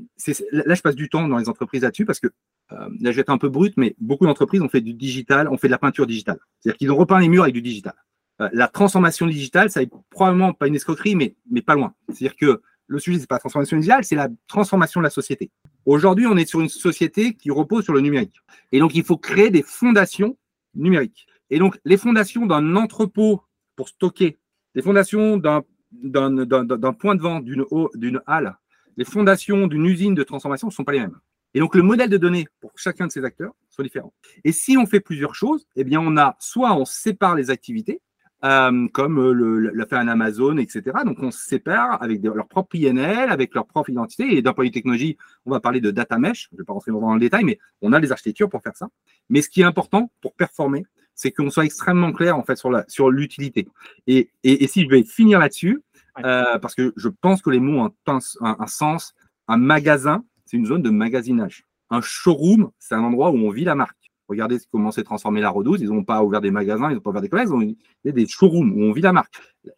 [0.52, 2.26] là, je passe du temps dans les entreprises là-dessus parce que
[2.72, 5.48] euh, là, je vais être un peu brut, mais beaucoup d'entreprises ont fait du digital,
[5.48, 6.38] ont fait de la peinture digitale.
[6.60, 7.94] C'est-à-dire qu'ils ont repeint les murs avec du digital.
[8.52, 11.94] la transformation digitale, ça n'est probablement pas une escroquerie, mais, mais pas loin.
[12.08, 15.10] C'est-à-dire que le sujet, ce n'est pas la transformation digitale, c'est la transformation de la
[15.10, 15.50] société.
[15.86, 18.36] Aujourd'hui, on est sur une société qui repose sur le numérique.
[18.72, 20.36] Et donc, il faut créer des fondations
[20.74, 21.26] numériques.
[21.50, 23.42] Et donc, les fondations d'un entrepôt
[23.76, 24.38] pour stocker,
[24.74, 25.62] les fondations d'un
[26.98, 28.58] point de vente, d'une halle,
[28.96, 31.18] les fondations d'une usine de transformation ne sont pas les mêmes.
[31.54, 34.12] Et donc, le modèle de données pour chacun de ces acteurs sont différents.
[34.44, 38.02] Et si on fait plusieurs choses, eh bien, on a soit on sépare les activités,
[38.44, 39.32] euh, comme
[39.72, 40.82] l'a fait un Amazon, etc.
[41.04, 44.36] Donc, on se sépare avec leur propre INL, avec leur propre identité.
[44.36, 46.48] Et d'un point de vue technologie, on va parler de data mesh.
[46.50, 48.76] Je ne vais pas rentrer dans le détail, mais on a les architectures pour faire
[48.76, 48.88] ça.
[49.28, 53.10] Mais ce qui est important pour performer, c'est qu'on soit extrêmement clair en fait sur
[53.10, 53.66] l'utilité.
[54.06, 55.82] Et, et, si je vais finir là-dessus,
[56.24, 59.14] euh, parce que je pense que les mots ont un, un, sens.
[59.48, 61.64] Un magasin, c'est une zone de magasinage.
[61.90, 63.97] Un showroom, c'est un endroit où on vit la marque.
[64.28, 65.80] Regardez comment s'est transformé la Redoute.
[65.80, 68.26] Ils n'ont pas ouvert des magasins, ils n'ont pas ouvert des commerces, ils ont des
[68.26, 69.34] showrooms où on vit la marque.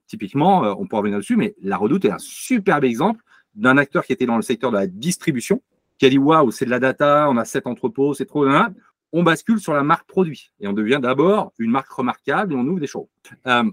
[0.07, 3.23] Typiquement, euh, on peut revenir dessus, mais la Redoute est un superbe exemple
[3.55, 5.63] d'un acteur qui était dans le secteur de la distribution,
[5.99, 8.45] qui a dit waouh, c'est de la data, on a sept entrepôts, c'est trop
[9.13, 12.67] on bascule sur la marque produit et on devient d'abord une marque remarquable et on
[12.67, 13.09] ouvre des choses.
[13.47, 13.65] Euh,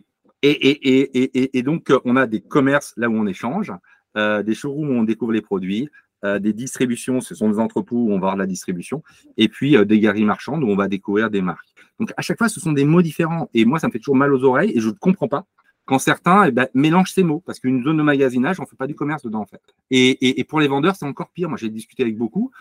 [0.41, 3.71] et, donc, on a des commerces là où on échange,
[4.15, 5.91] euh, des showrooms où on découvre les produits, euh,
[6.39, 9.03] des distributions, ce sont des entrepôts où on va voir la distribution,
[9.37, 11.67] et puis des galeries marchandes où on va découvrir des marques.
[11.99, 13.49] Donc, à chaque fois, ce sont des mots différents.
[13.53, 15.45] Et moi, ça me fait toujours mal aux oreilles et je ne comprends pas
[15.85, 18.75] quand certains eh ben, mélangent ces mots, parce qu'une zone de magasinage, on ne fait
[18.75, 19.61] pas du commerce dedans, en fait.
[19.89, 21.47] Et, pour les vendeurs, c'est encore pire.
[21.47, 22.51] Moi, j'ai discuté avec beaucoup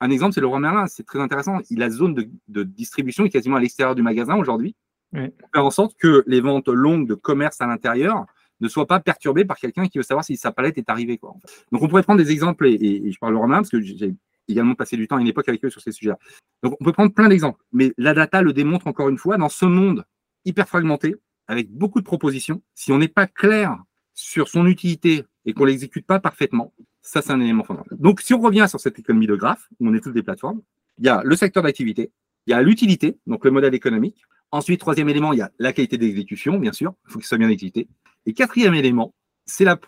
[0.00, 0.86] un exemple, c'est le roi Merlin.
[0.86, 1.58] C'est très intéressant.
[1.70, 4.74] La zone de, distribution est quasiment à l'extérieur du magasin aujourd'hui.
[5.12, 8.26] Pour faire en sorte que les ventes longues de commerce à l'intérieur
[8.60, 11.18] ne soient pas perturbées par quelqu'un qui veut savoir si sa palette est arrivée.
[11.18, 11.34] Quoi,
[11.72, 14.14] Donc, on pourrait prendre des exemples, et, je parle roi Merlin parce que j'ai
[14.48, 16.18] également passé du temps à une époque avec eux sur ces sujets-là.
[16.62, 17.62] Donc, on peut prendre plein d'exemples.
[17.72, 20.04] Mais la data le démontre encore une fois, dans ce monde
[20.44, 21.16] hyper fragmenté,
[21.48, 23.76] avec beaucoup de propositions, si on n'est pas clair
[24.14, 27.98] sur son utilité et qu'on ne l'exécute pas parfaitement, ça, c'est un élément fondamental.
[27.98, 30.60] Donc, si on revient sur cette économie de graphes, où on est toutes des plateformes,
[30.98, 32.10] il y a le secteur d'activité,
[32.46, 34.22] il y a l'utilité, donc le modèle économique.
[34.50, 37.38] Ensuite, troisième élément, il y a la qualité d'exécution, bien sûr, il faut qu'il soit
[37.38, 37.88] bien exécuté.
[38.26, 39.14] Et quatrième élément,
[39.46, 39.78] c'est la,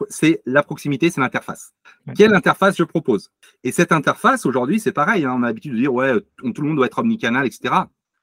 [0.47, 1.75] la, proximité, c'est l'interface.
[2.17, 3.31] Quelle interface je propose?
[3.65, 5.25] Et cette interface, aujourd'hui, c'est pareil.
[5.25, 7.75] Hein, on a l'habitude de dire, ouais, tout le monde doit être omnicanal, etc.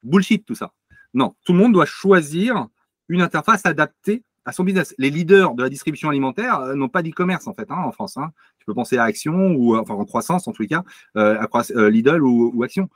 [0.02, 0.72] Bullshit, tout ça.
[1.14, 2.68] Non, tout le monde doit choisir
[3.10, 4.94] une interface adaptée à son business.
[4.98, 8.18] Les leaders de la distribution alimentaire euh, n'ont pas d'e-commerce en fait hein, en France.
[8.18, 8.32] Hein.
[8.60, 10.84] Tu peux penser à Action ou euh, enfin en croissance en tous les cas,
[11.18, 12.90] euh, à Lidl ou, Action.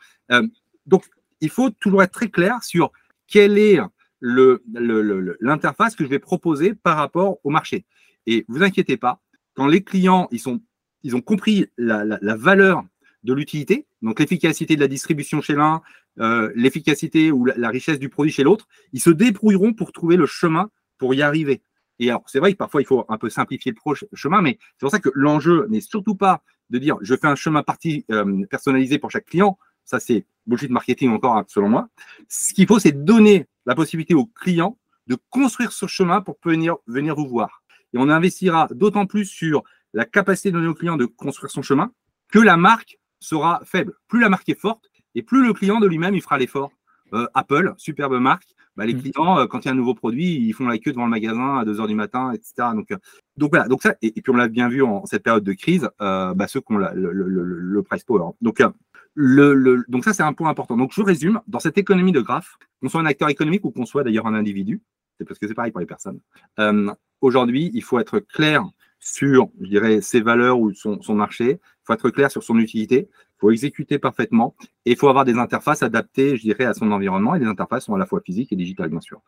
[0.86, 1.06] donc
[1.42, 2.92] il faut toujours être très clair sur
[3.28, 3.80] quelle est
[4.22, 7.86] l'interface que je vais proposer par rapport au marché.
[8.26, 9.22] Et vous inquiétez pas,
[9.56, 10.62] quand les clients ils sont
[11.04, 12.84] ils ont compris la, la valeur
[13.24, 15.82] de l'utilité, donc l'efficacité de la distribution chez l'un,
[16.56, 20.26] l'efficacité ou la, la, richesse du produit chez l'autre, ils se débrouilleront pour trouver le
[20.26, 21.62] chemin pour y arriver.
[22.00, 24.86] Et alors, c'est vrai que parfois, il faut un peu simplifier le chemin, mais c'est
[24.86, 28.46] pour ça que l'enjeu n'est surtout pas de dire je fais un chemin parti euh,
[28.50, 29.58] personnalisé pour chaque client.
[29.90, 31.90] Ça, c'est bullshit marketing encore, hein, selon moi.
[32.28, 36.76] Ce qu'il faut, c'est donner la possibilité au client de construire ce chemin pour venir,
[36.86, 37.64] venir vous voir.
[37.94, 41.64] Et on investira d'autant plus sur la capacité de donner au client de construire son
[41.64, 41.92] chemin
[42.32, 43.96] que la marque sera faible.
[44.08, 46.72] Plus la marque est forte et plus le client de lui-même, il fera l'effort.
[47.14, 48.46] Euh, Apple, superbe marque,
[48.80, 49.02] bah, les mmh.
[49.02, 51.10] clients, euh, quand il y a un nouveau produit, ils font la queue devant le
[51.10, 52.70] magasin à 2 heures du matin, etc.
[52.74, 52.98] Donc, euh,
[53.36, 53.68] donc voilà.
[53.68, 56.48] Donc ça, et, puis on l'a bien vu en cette période de crise, euh, bah,
[56.48, 58.32] ceux qui ont le, le, price power.
[58.40, 58.64] Donc,
[59.16, 60.78] donc ça, c'est un point important.
[60.78, 63.86] Donc je résume, dans cette économie de graphes, qu'on soit un acteur économique ou qu'on
[63.86, 64.82] soit d'ailleurs un individu,
[65.18, 66.20] c'est parce que c'est pareil pour les personnes.
[67.22, 68.64] Aujourd'hui, il faut être clair
[69.00, 71.60] sur, je dirais, ses valeurs ou son, marché.
[71.62, 73.10] Il faut être clair sur son utilité.
[73.12, 76.92] Il faut exécuter parfaitement et il faut avoir des interfaces adaptées, je dirais, à son
[76.92, 77.36] environnement.
[77.36, 79.22] Et les interfaces sont à la fois physiques et digitales, bien sûr.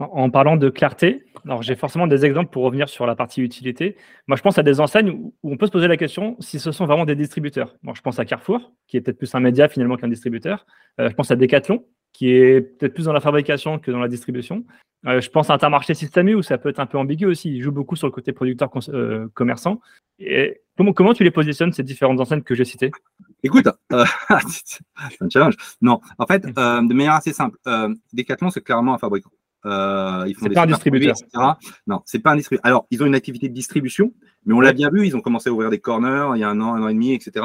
[0.00, 3.96] En parlant de clarté, alors j'ai forcément des exemples pour revenir sur la partie utilité.
[4.28, 6.70] Moi, je pense à des enseignes où on peut se poser la question si ce
[6.70, 7.74] sont vraiment des distributeurs.
[7.82, 10.66] Moi, je pense à Carrefour, qui est peut-être plus un média finalement qu'un distributeur.
[11.00, 14.06] Euh, je pense à Decathlon, qui est peut-être plus dans la fabrication que dans la
[14.06, 14.64] distribution.
[15.06, 17.52] Euh, je pense à Intermarché Système où ça peut être un peu ambigu aussi.
[17.56, 19.80] Il joue beaucoup sur le côté producteur-commerçant.
[20.20, 22.92] Et comment, comment tu les positionnes, ces différentes enseignes que j'ai citées?
[23.42, 24.04] Écoute, euh,
[24.48, 24.78] c'est
[25.20, 25.56] un challenge.
[25.82, 27.58] Non, en fait, de manière assez simple,
[28.12, 29.30] Decathlon, c'est clairement un fabricant.
[29.66, 31.14] Euh, ils font pas un distributeur.
[31.86, 32.66] Non, c'est pas un distributeur.
[32.66, 34.12] Alors, ils ont une activité de distribution,
[34.46, 36.48] mais on l'a bien vu, ils ont commencé à ouvrir des corners il y a
[36.48, 37.44] un an, un an et demi, etc.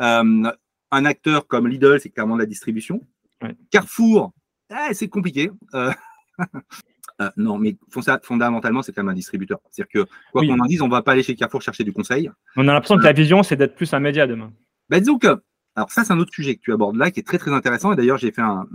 [0.00, 0.50] Euh,
[0.90, 3.00] un acteur comme Lidl, c'est clairement de la distribution.
[3.70, 4.32] Carrefour,
[4.70, 5.50] eh, c'est compliqué.
[5.74, 5.90] Euh,
[7.36, 7.76] non, mais
[8.22, 9.58] fondamentalement, c'est quand même un distributeur.
[9.70, 11.92] C'est-à-dire que, quoi qu'on en dise, on ne va pas aller chez Carrefour chercher du
[11.92, 12.30] conseil.
[12.56, 14.52] On a l'impression que la vision, c'est d'être plus un média demain.
[14.88, 15.42] Bah, disons que
[15.74, 17.92] alors ça, c'est un autre sujet que tu abordes là, qui est très très intéressant.
[17.92, 18.66] Et d'ailleurs, j'ai fait un,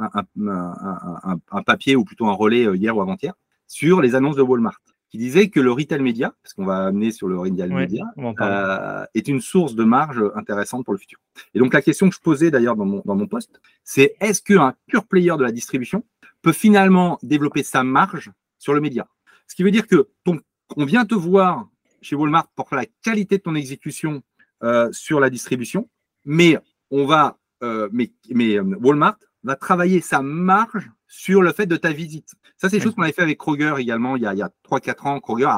[1.65, 3.33] papier ou plutôt un relais euh, hier ou avant-hier
[3.67, 7.11] sur les annonces de Walmart, qui disait que le retail média, parce qu'on va amener
[7.11, 11.19] sur le retail média, euh, est une source de marge intéressante pour le futur.
[11.53, 14.41] Et donc la question que je posais d'ailleurs dans mon, dans mon poste, c'est est-ce
[14.41, 16.03] qu'un pur player de la distribution
[16.41, 19.07] peut finalement développer sa marge sur le média?
[19.47, 20.39] Ce qui veut dire que ton,
[20.77, 21.67] on vient te voir
[22.01, 24.23] chez Walmart pour la qualité de ton exécution
[24.63, 25.89] euh, sur la distribution,
[26.25, 26.57] mais
[26.91, 31.77] on va, euh, mais, mais, euh, Walmart va travailler sa marge sur le fait de
[31.77, 32.33] ta visite.
[32.57, 34.41] Ça, c'est des choses qu'on avait fait avec Kroger également il y a, il y
[34.41, 35.19] a 3-4 ans.
[35.19, 35.49] Kroger,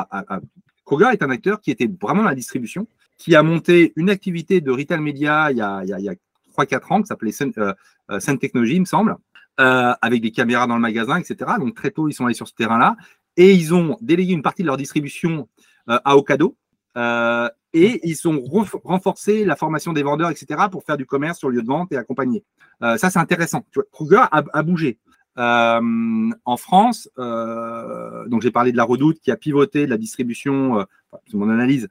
[0.86, 2.88] Kroger est un acteur qui était vraiment dans la distribution,
[3.18, 6.13] qui a monté une activité de retail média il y a, il y a,
[6.58, 9.15] 3-4 ans, qui s'appelait Sun, euh, Technology, il me semble,
[9.58, 11.52] avec des caméras dans le magasin, etc.
[11.58, 12.96] Donc très tôt, ils sont allés sur ce terrain-là.
[13.38, 15.48] Et ils ont délégué une partie de leur distribution
[15.88, 16.58] à Ocado,
[16.98, 18.41] euh, et ils ont
[18.84, 21.91] renforcé la formation des vendeurs, etc., pour faire du commerce sur le lieu de vente
[21.91, 22.43] et accompagner.
[22.82, 23.65] Euh, ça, c'est intéressant.
[23.91, 24.97] Kruger a, bougé.
[25.38, 30.86] Euh, en France, donc j'ai parlé de la redoute qui a pivoté de la distribution,
[31.34, 31.88] mon analyse,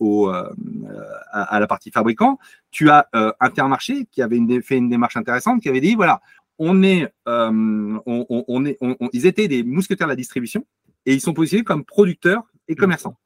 [0.00, 2.38] au, à, la partie fabricant.
[2.70, 3.08] Tu as
[3.40, 6.20] Intermarché qui avait fait une démarche intéressante, qui avait dit voilà,
[6.58, 8.78] on est, on, est
[9.12, 10.64] ils étaient des mousquetaires de la distribution
[11.04, 13.16] et ils sont positionnés comme producteurs et commerçants.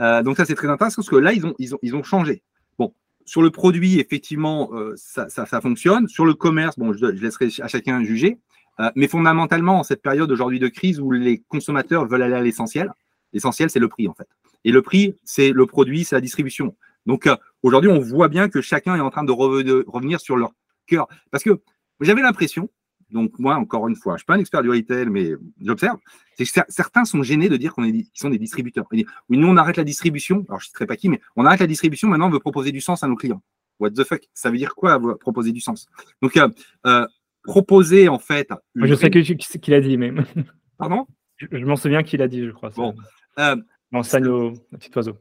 [0.00, 2.02] Euh, donc ça, c'est très intéressant parce que là, ils ont, ils ont, ils ont
[2.02, 2.42] changé.
[2.78, 6.08] Bon, sur le produit, effectivement, euh, ça, ça, ça, fonctionne.
[6.08, 8.38] Sur le commerce, bon, je, je laisserai à chacun juger.
[8.80, 12.42] Euh, mais fondamentalement, en cette période aujourd'hui de crise où les consommateurs veulent aller à
[12.42, 12.92] l'essentiel,
[13.32, 14.28] l'essentiel, c'est le prix, en fait.
[14.64, 16.76] Et le prix, c'est le produit, c'est la distribution.
[17.06, 17.28] Donc
[17.62, 20.52] aujourd'hui, on voit bien que chacun est en train de revenir sur leur
[20.86, 21.06] cœur.
[21.30, 21.60] Parce que
[22.00, 22.68] j'avais l'impression,
[23.10, 25.98] donc moi, encore une fois, je ne suis pas un expert du retail, mais j'observe,
[26.36, 28.86] c'est que certains sont gênés de dire qu'ils sont des distributeurs.
[28.92, 30.44] oui, nous, on arrête la distribution.
[30.48, 32.72] Alors, je ne sais pas qui, mais on arrête la distribution, maintenant, on veut proposer
[32.72, 33.42] du sens à nos clients.
[33.80, 34.28] What the fuck?
[34.34, 35.86] Ça veut dire quoi, proposer du sens?
[36.20, 36.48] Donc, euh,
[36.86, 37.06] euh,
[37.44, 38.52] proposer, en fait…
[38.74, 40.12] je sais qu'il a dit, mais…
[40.78, 41.06] Pardon?
[41.38, 42.70] Je, m'en souviens qu'il a dit, je crois.
[42.70, 42.94] Bon.
[43.38, 43.56] Euh,
[43.92, 45.16] Enseigne au petit oiseau.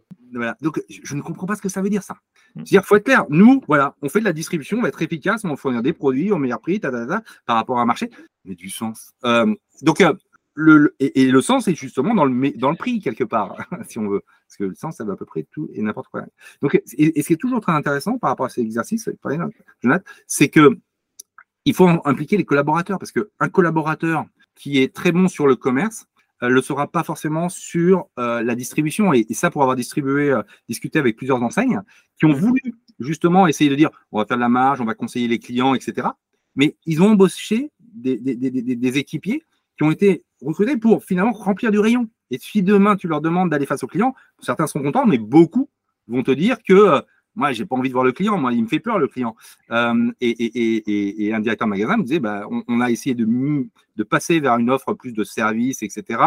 [0.62, 2.17] Donc, je ne comprends pas ce que ça veut dire, ça.
[2.57, 2.65] Mm.
[2.65, 3.25] C'est-à-dire, faut être clair.
[3.29, 5.93] Nous, voilà, on fait de la distribution, on va être efficace, on va fournir des
[5.93, 8.09] produits au meilleur prix, par rapport à un marché,
[8.45, 9.13] mais du sens.
[9.25, 10.13] Euh, donc, euh,
[10.53, 13.55] le, et, le sens est justement dans le, dans le prix, quelque part,
[13.87, 14.23] si on veut.
[14.47, 16.23] Parce que le sens, ça veut à peu près tout et n'importe quoi.
[16.61, 19.09] Donc, et, ce qui est toujours très intéressant par rapport à ces exercices,
[19.83, 20.77] Jonathan, c'est que
[21.65, 26.07] il faut impliquer les collaborateurs, parce qu'un collaborateur qui est très bon sur le commerce,
[26.41, 29.13] ne euh, le sera pas forcément sur euh, la distribution.
[29.13, 31.82] Et, ça, pour avoir distribué, euh, discuté avec plusieurs enseignes
[32.17, 32.62] qui ont voulu
[33.00, 35.73] justement essayer de dire on va faire de la marge, on va conseiller les clients,
[35.76, 36.08] etc.
[36.56, 39.43] Mais ils ont embauché des, des, équipiers
[39.78, 42.10] qui ont été recrutés pour finalement remplir du rayon.
[42.32, 45.69] Et si demain tu leur demandes d'aller face aux clients, certains seront contents, mais beaucoup
[46.08, 47.04] vont te dire que
[47.38, 48.38] moi, j'ai pas envie de voir le client.
[48.38, 49.36] Moi, il me fait peur, le client.
[49.71, 54.71] Euh, et, un directeur magasin me disait, bah, on, a essayé de, passer vers une
[54.71, 56.19] offre plus de services, etc.,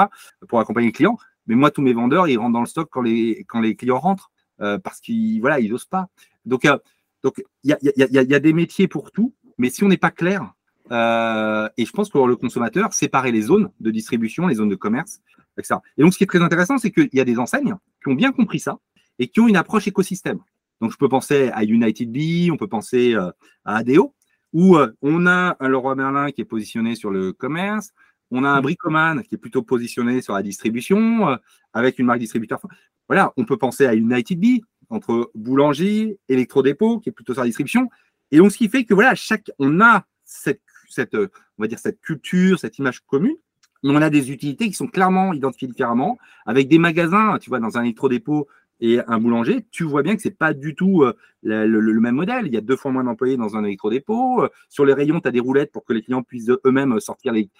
[0.49, 1.18] pour accompagner le client.
[1.49, 3.44] Mais moi, tous mes vendeurs, ils rentrent dans le stock quand les,
[3.77, 6.07] clients rentrent, euh, parce qu'ils voilà, ils n'osent pas.
[6.44, 6.79] Donc, euh,
[7.25, 10.55] donc il y a, des métiers pour tout, mais si on n'est pas clair,
[10.90, 14.77] et je pense que pour le consommateur, séparer les zones de distribution, les zones de
[14.77, 15.20] commerce,
[15.59, 15.81] etc.
[15.99, 18.14] Et donc, ce qui est très intéressant, c'est qu'il y a des enseignes qui ont
[18.14, 18.79] bien compris ça
[19.18, 20.38] et qui ont une approche écosystème.
[20.80, 23.30] Donc, je peux penser à United Bee, on peut penser euh,
[23.64, 24.14] à ADO,
[24.52, 27.90] où euh, on a un Leroy Merlin qui est positionné sur le commerce,
[28.30, 28.62] on a un mm.
[28.62, 31.36] Bricoman qui est plutôt positionné sur la distribution, euh,
[31.72, 32.60] avec une marque distributeur.
[33.08, 37.48] Voilà, on peut penser à United Bee, entre boulanger, électrodépôt, qui est plutôt sur la
[37.48, 37.88] distribution.
[38.30, 41.78] Et donc, ce qui fait que voilà, chaque, on a cette, cette, on va dire,
[41.78, 43.36] cette culture, cette image commune,
[43.82, 47.78] on a des utilités qui sont clairement identifiées différemment, avec des magasins, tu vois, dans
[47.78, 48.46] un électrodépôt
[48.80, 52.46] et un boulanger, tu vois bien que c'est pas du tout euh, le, même modèle.
[52.46, 54.46] Il y a deux fois moins d'employés dans un électrodépôt.
[54.68, 57.50] Sur les rayons, tu as des roulettes pour que les clients puissent eux-mêmes sortir les.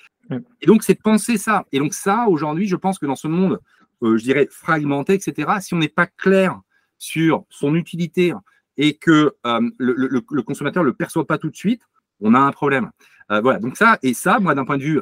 [0.61, 1.67] Et donc, c'est de penser ça.
[1.73, 3.61] Et donc, ça, aujourd'hui, je pense que dans ce monde,
[4.03, 6.59] euh, je dirais, fragmenté, etc., si on n'est pas clair
[6.99, 8.33] sur son utilité
[8.77, 11.83] et que euh, le, consommateur ne le perçoit pas tout de suite,
[12.21, 12.91] on a un problème.
[13.29, 15.01] voilà, donc ça, et ça, moi, d'un point de vue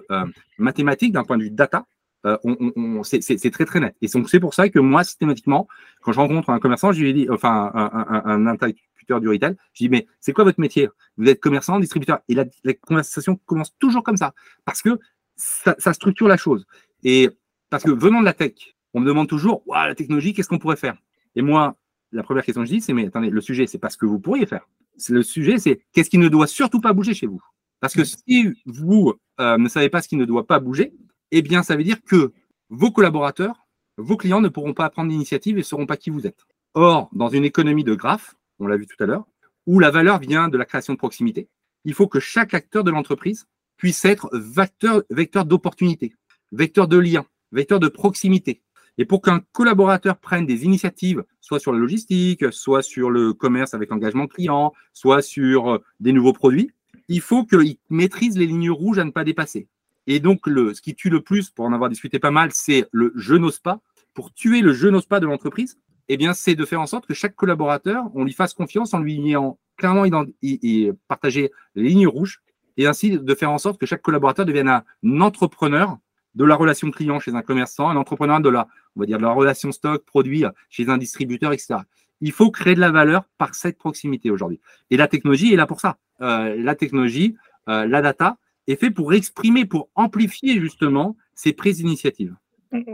[0.58, 1.86] mathématique, d'un point de vue data,
[2.26, 3.94] euh, on, c'est très très net.
[4.02, 5.68] Et c'est pour ça que moi, systématiquement,
[6.02, 9.88] quand je rencontre un commerçant, je lui dis, enfin un, interlocuteur du retail, je dis,
[9.88, 10.88] mais c'est quoi votre métier?
[11.16, 14.98] Vous êtes commerçant, distributeur Et la, conversation commence toujours comme ça, parce que
[15.36, 16.66] ça, structure la chose.
[17.04, 17.30] Et
[17.70, 20.76] parce que venant de la tech, on me demande toujours, la technologie, qu'est-ce qu'on pourrait
[20.76, 20.96] faire?
[21.36, 21.76] Et moi,
[22.10, 24.06] la première question que je dis, c'est, mais attendez, le sujet, c'est pas ce que
[24.06, 24.66] vous pourriez faire.
[25.08, 27.40] Le sujet, c'est qu'est-ce qui ne doit surtout pas bouger chez vous?
[27.80, 30.92] Parce que si vous euh, ne savez pas ce qui ne doit pas bouger,
[31.30, 32.32] eh bien, ça veut dire que
[32.70, 36.26] vos collaborateurs, vos clients ne pourront pas prendre l'initiative et ne sauront pas qui vous
[36.26, 36.46] êtes.
[36.74, 39.26] Or, dans une économie de graphes, on l'a vu tout à l'heure,
[39.66, 41.48] où la valeur vient de la création de proximité,
[41.84, 45.04] il faut que chaque acteur de l'entreprise puisse être vecteur,
[45.44, 46.14] d'opportunité,
[46.52, 48.62] vecteur de lien, vecteur de proximité.
[48.98, 53.74] Et pour qu'un collaborateur prenne des initiatives, soit sur la logistique, soit sur le commerce
[53.74, 56.72] avec engagement client, soit sur euh, des nouveaux produits,
[57.06, 59.68] il faut qu'il maîtrise les lignes rouges à ne pas dépasser.
[60.10, 62.86] Et donc, le, ce qui tue le plus, pour en avoir discuté pas mal, c'est
[62.92, 63.80] le je n'ose pas.
[64.14, 67.06] Pour tuer le je n'ose pas de l'entreprise, eh bien, c'est de faire en sorte
[67.06, 70.04] que chaque collaborateur, on lui fasse confiance en lui ayant clairement
[70.42, 72.40] et partager les lignes rouges,
[72.78, 75.98] et ainsi de faire en sorte que chaque collaborateur devienne un entrepreneur
[76.34, 78.66] de la relation client chez un commerçant, un entrepreneur de la,
[78.96, 81.80] on va dire, de la relation stock produit chez un distributeur, etc.
[82.22, 84.58] Il faut créer de la valeur par cette proximité aujourd'hui.
[84.88, 85.98] Et la technologie est là pour ça.
[86.22, 87.36] Euh, la technologie,
[87.68, 92.34] euh, la data, est fait pour exprimer, pour amplifier justement ces prises d'initiative.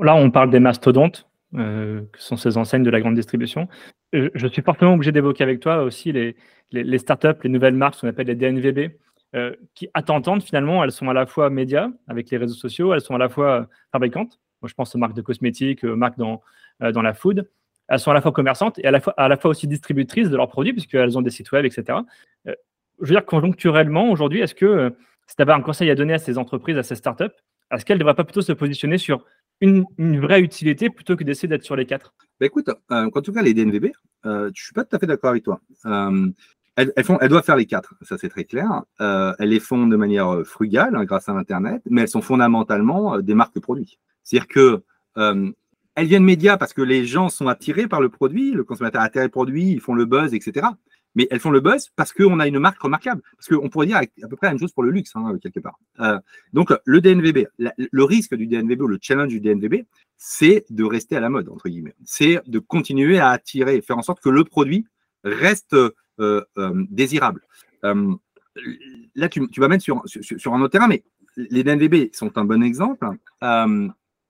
[0.00, 3.68] Là, on parle des mastodontes, euh, que sont ces enseignes de la grande distribution.
[4.12, 6.36] Je, suis fortement obligé d'évoquer avec toi aussi les,
[6.70, 8.92] les, startups, les nouvelles marques, ce qu'on appelle les DNVB,
[9.34, 12.94] euh, qui, à t'entendre, finalement, elles sont à la fois médias avec les réseaux sociaux,
[12.94, 14.40] elles sont à la fois fabricantes.
[14.62, 16.40] Moi, je pense aux marques de cosmétiques, aux marques dans,
[16.82, 17.48] euh, dans la food.
[17.88, 20.30] Elles sont à la fois commerçantes et à la fois, à la fois aussi distributrices
[20.30, 21.98] de leurs produits, puisqu'elles ont des sites web, etc.
[22.46, 22.52] je
[23.00, 24.94] veux dire, conjoncturellement, aujourd'hui, est-ce que
[25.26, 27.24] si tu un conseil à donner à ces entreprises, à ces startups,
[27.70, 29.24] est-ce qu'elles ne devraient pas plutôt se positionner sur
[29.60, 32.14] une, vraie utilité plutôt que d'essayer d'être sur les quatre?
[32.40, 33.86] Bah Écoute, euh, en tout cas, les DNVB,
[34.26, 35.60] euh, je ne suis pas tout à fait d'accord avec toi.
[35.86, 36.28] Euh,
[36.76, 38.82] elles, doivent faire les quatre, ça c'est très clair.
[38.98, 43.34] elles les font de manière frugale hein, grâce à Internet, mais elles sont fondamentalement des
[43.34, 44.00] marques produits.
[44.24, 44.82] C'est-à-dire que
[45.16, 49.06] elles viennent médias parce que les gens sont attirés par le produit, le consommateur est
[49.06, 50.66] attiré le produit, ils font le buzz, etc
[51.14, 53.22] mais elles font le buzz parce qu'on a une marque remarquable.
[53.36, 55.60] Parce qu'on pourrait dire à peu près la même chose pour le luxe, hein, quelque
[55.60, 55.78] part.
[56.00, 56.18] Euh,
[56.52, 59.84] donc, le DNVB, le risque du DNVB ou le challenge du DNVB,
[60.16, 61.94] c'est de rester à la mode, entre guillemets.
[62.04, 64.86] C'est de continuer à attirer, faire en sorte que le produit
[65.22, 67.42] reste euh, euh, désirable.
[67.82, 71.04] là, tu, vas mettre sur, sur, un autre terrain, mais
[71.36, 73.06] les DNVB sont un bon exemple.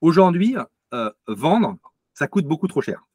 [0.00, 0.56] Aujourd'hui,
[1.26, 1.78] vendre,
[2.14, 3.06] ça coûte beaucoup trop cher.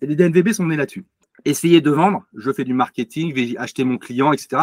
[0.00, 1.04] Et les DNVB sont nés là-dessus
[1.44, 4.62] essayer de vendre, je fais du marketing, je vais acheter mon client, etc.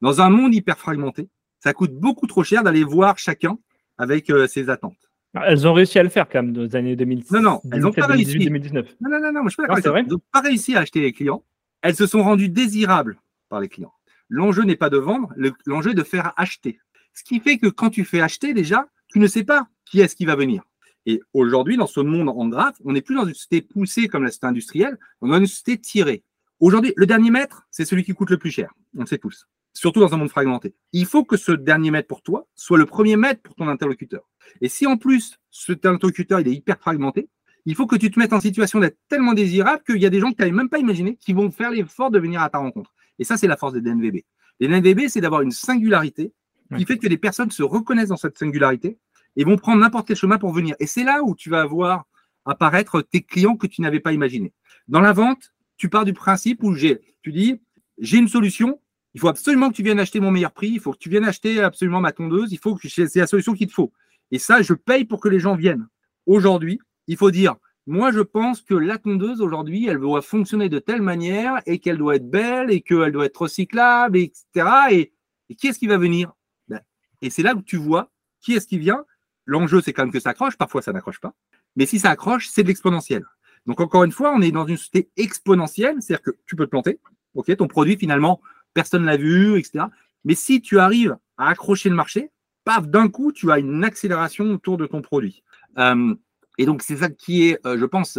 [0.00, 3.58] Dans un monde hyper fragmenté, ça coûte beaucoup trop cher d'aller voir chacun
[3.98, 5.10] avec euh, ses attentes.
[5.34, 7.30] Elles ont réussi à le faire quand même dans les années 2010.
[7.32, 8.38] Non, non, elles n'ont pas réussi.
[8.38, 8.96] 2019.
[9.00, 9.96] Non, non, non, non, je suis pas d'accord.
[9.96, 11.44] Elles n'ont pas réussi à acheter les clients.
[11.82, 13.92] Elles se sont rendues désirables par les clients.
[14.28, 15.32] L'enjeu n'est pas de vendre,
[15.66, 16.78] l'enjeu est de faire acheter.
[17.14, 20.14] Ce qui fait que quand tu fais acheter, déjà, tu ne sais pas qui est-ce
[20.14, 20.62] qui va venir.
[21.10, 24.22] Et aujourd'hui, dans ce monde en graphe, on n'est plus dans une société poussée comme
[24.22, 26.22] la société industrielle, on est dans une société tirée.
[26.60, 28.72] Aujourd'hui, le dernier mètre, c'est celui qui coûte le plus cher.
[28.96, 29.48] On le sait tous.
[29.72, 30.72] Surtout dans un monde fragmenté.
[30.92, 34.20] Il faut que ce dernier mètre pour toi soit le premier mètre pour ton interlocuteur.
[34.60, 37.28] Et si en plus, cet interlocuteur, il est hyper fragmenté,
[37.66, 40.20] il faut que tu te mettes en situation d'être tellement désirable qu'il y a des
[40.20, 42.58] gens que tu n'avais même pas imaginé qui vont faire l'effort de venir à ta
[42.58, 42.94] rencontre.
[43.18, 44.18] Et ça, c'est la force des DNVB.
[44.60, 46.32] Les DNVB, c'est d'avoir une singularité
[46.76, 48.96] qui fait que les personnes se reconnaissent dans cette singularité
[49.36, 50.74] et vont prendre n'importe quel chemin pour venir.
[50.80, 52.04] Et c'est là où tu vas voir
[52.44, 54.52] apparaître tes clients que tu n'avais pas imaginés.
[54.88, 57.60] Dans la vente, tu pars du principe où j'ai, tu dis,
[57.98, 58.80] j'ai une solution,
[59.14, 61.24] il faut absolument que tu viennes acheter mon meilleur prix, il faut que tu viennes
[61.24, 63.92] acheter absolument ma tondeuse, il faut que c'est la solution qu'il te faut.
[64.30, 65.88] Et ça, je paye pour que les gens viennent.
[66.26, 70.78] Aujourd'hui, il faut dire, moi, je pense que la tondeuse, aujourd'hui, elle doit fonctionner de
[70.78, 74.44] telle manière et qu'elle doit être belle et qu'elle doit être recyclable, etc.
[74.90, 75.12] Et,
[75.56, 76.32] qui est-ce qui va venir?
[76.68, 76.80] Ben,
[77.22, 79.04] Et c'est là où tu vois qui est-ce qui vient
[79.46, 80.56] L'enjeu, c'est quand même que ça accroche.
[80.56, 81.34] Parfois, ça n'accroche pas.
[81.76, 83.24] Mais si ça accroche, c'est de l'exponentiel.
[83.66, 85.96] Donc, encore une fois, on est dans une société exponentielle.
[86.00, 86.98] C'est-à-dire que tu peux te planter.
[87.34, 88.40] OK, ton produit, finalement,
[88.74, 89.84] personne ne l'a vu, etc.
[90.24, 92.30] Mais si tu arrives à accrocher le marché,
[92.64, 95.42] paf, d'un coup, tu as une accélération autour de ton produit.
[95.78, 96.14] Euh,
[96.58, 98.18] et donc, c'est ça qui est, je pense,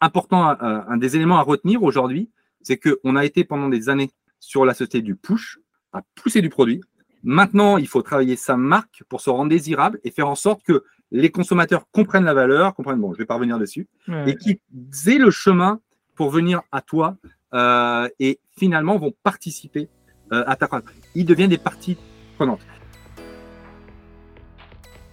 [0.00, 2.30] important, un des éléments à retenir aujourd'hui,
[2.62, 5.58] c'est qu'on a été pendant des années sur la société du push,
[5.92, 6.82] à pousser du produit.
[7.24, 10.84] Maintenant, il faut travailler sa marque pour se rendre désirable et faire en sorte que
[11.10, 13.88] les consommateurs comprennent la valeur, comprennent, bon, je vais pas revenir dessus,
[14.26, 14.58] et qu'ils
[15.06, 15.80] aient le chemin
[16.14, 17.16] pour venir à toi
[17.54, 19.88] euh, et finalement vont participer
[20.32, 20.90] euh, à ta croissance.
[21.14, 21.96] Ils deviennent des parties
[22.36, 22.60] prenantes.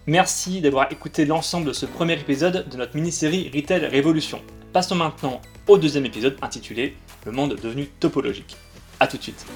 [0.06, 4.40] Merci d'avoir écouté l'ensemble de ce premier épisode de notre mini-série Retail Révolution.
[4.72, 8.56] Passons maintenant au deuxième épisode intitulé Le monde devenu topologique.
[8.98, 9.46] A tout de suite.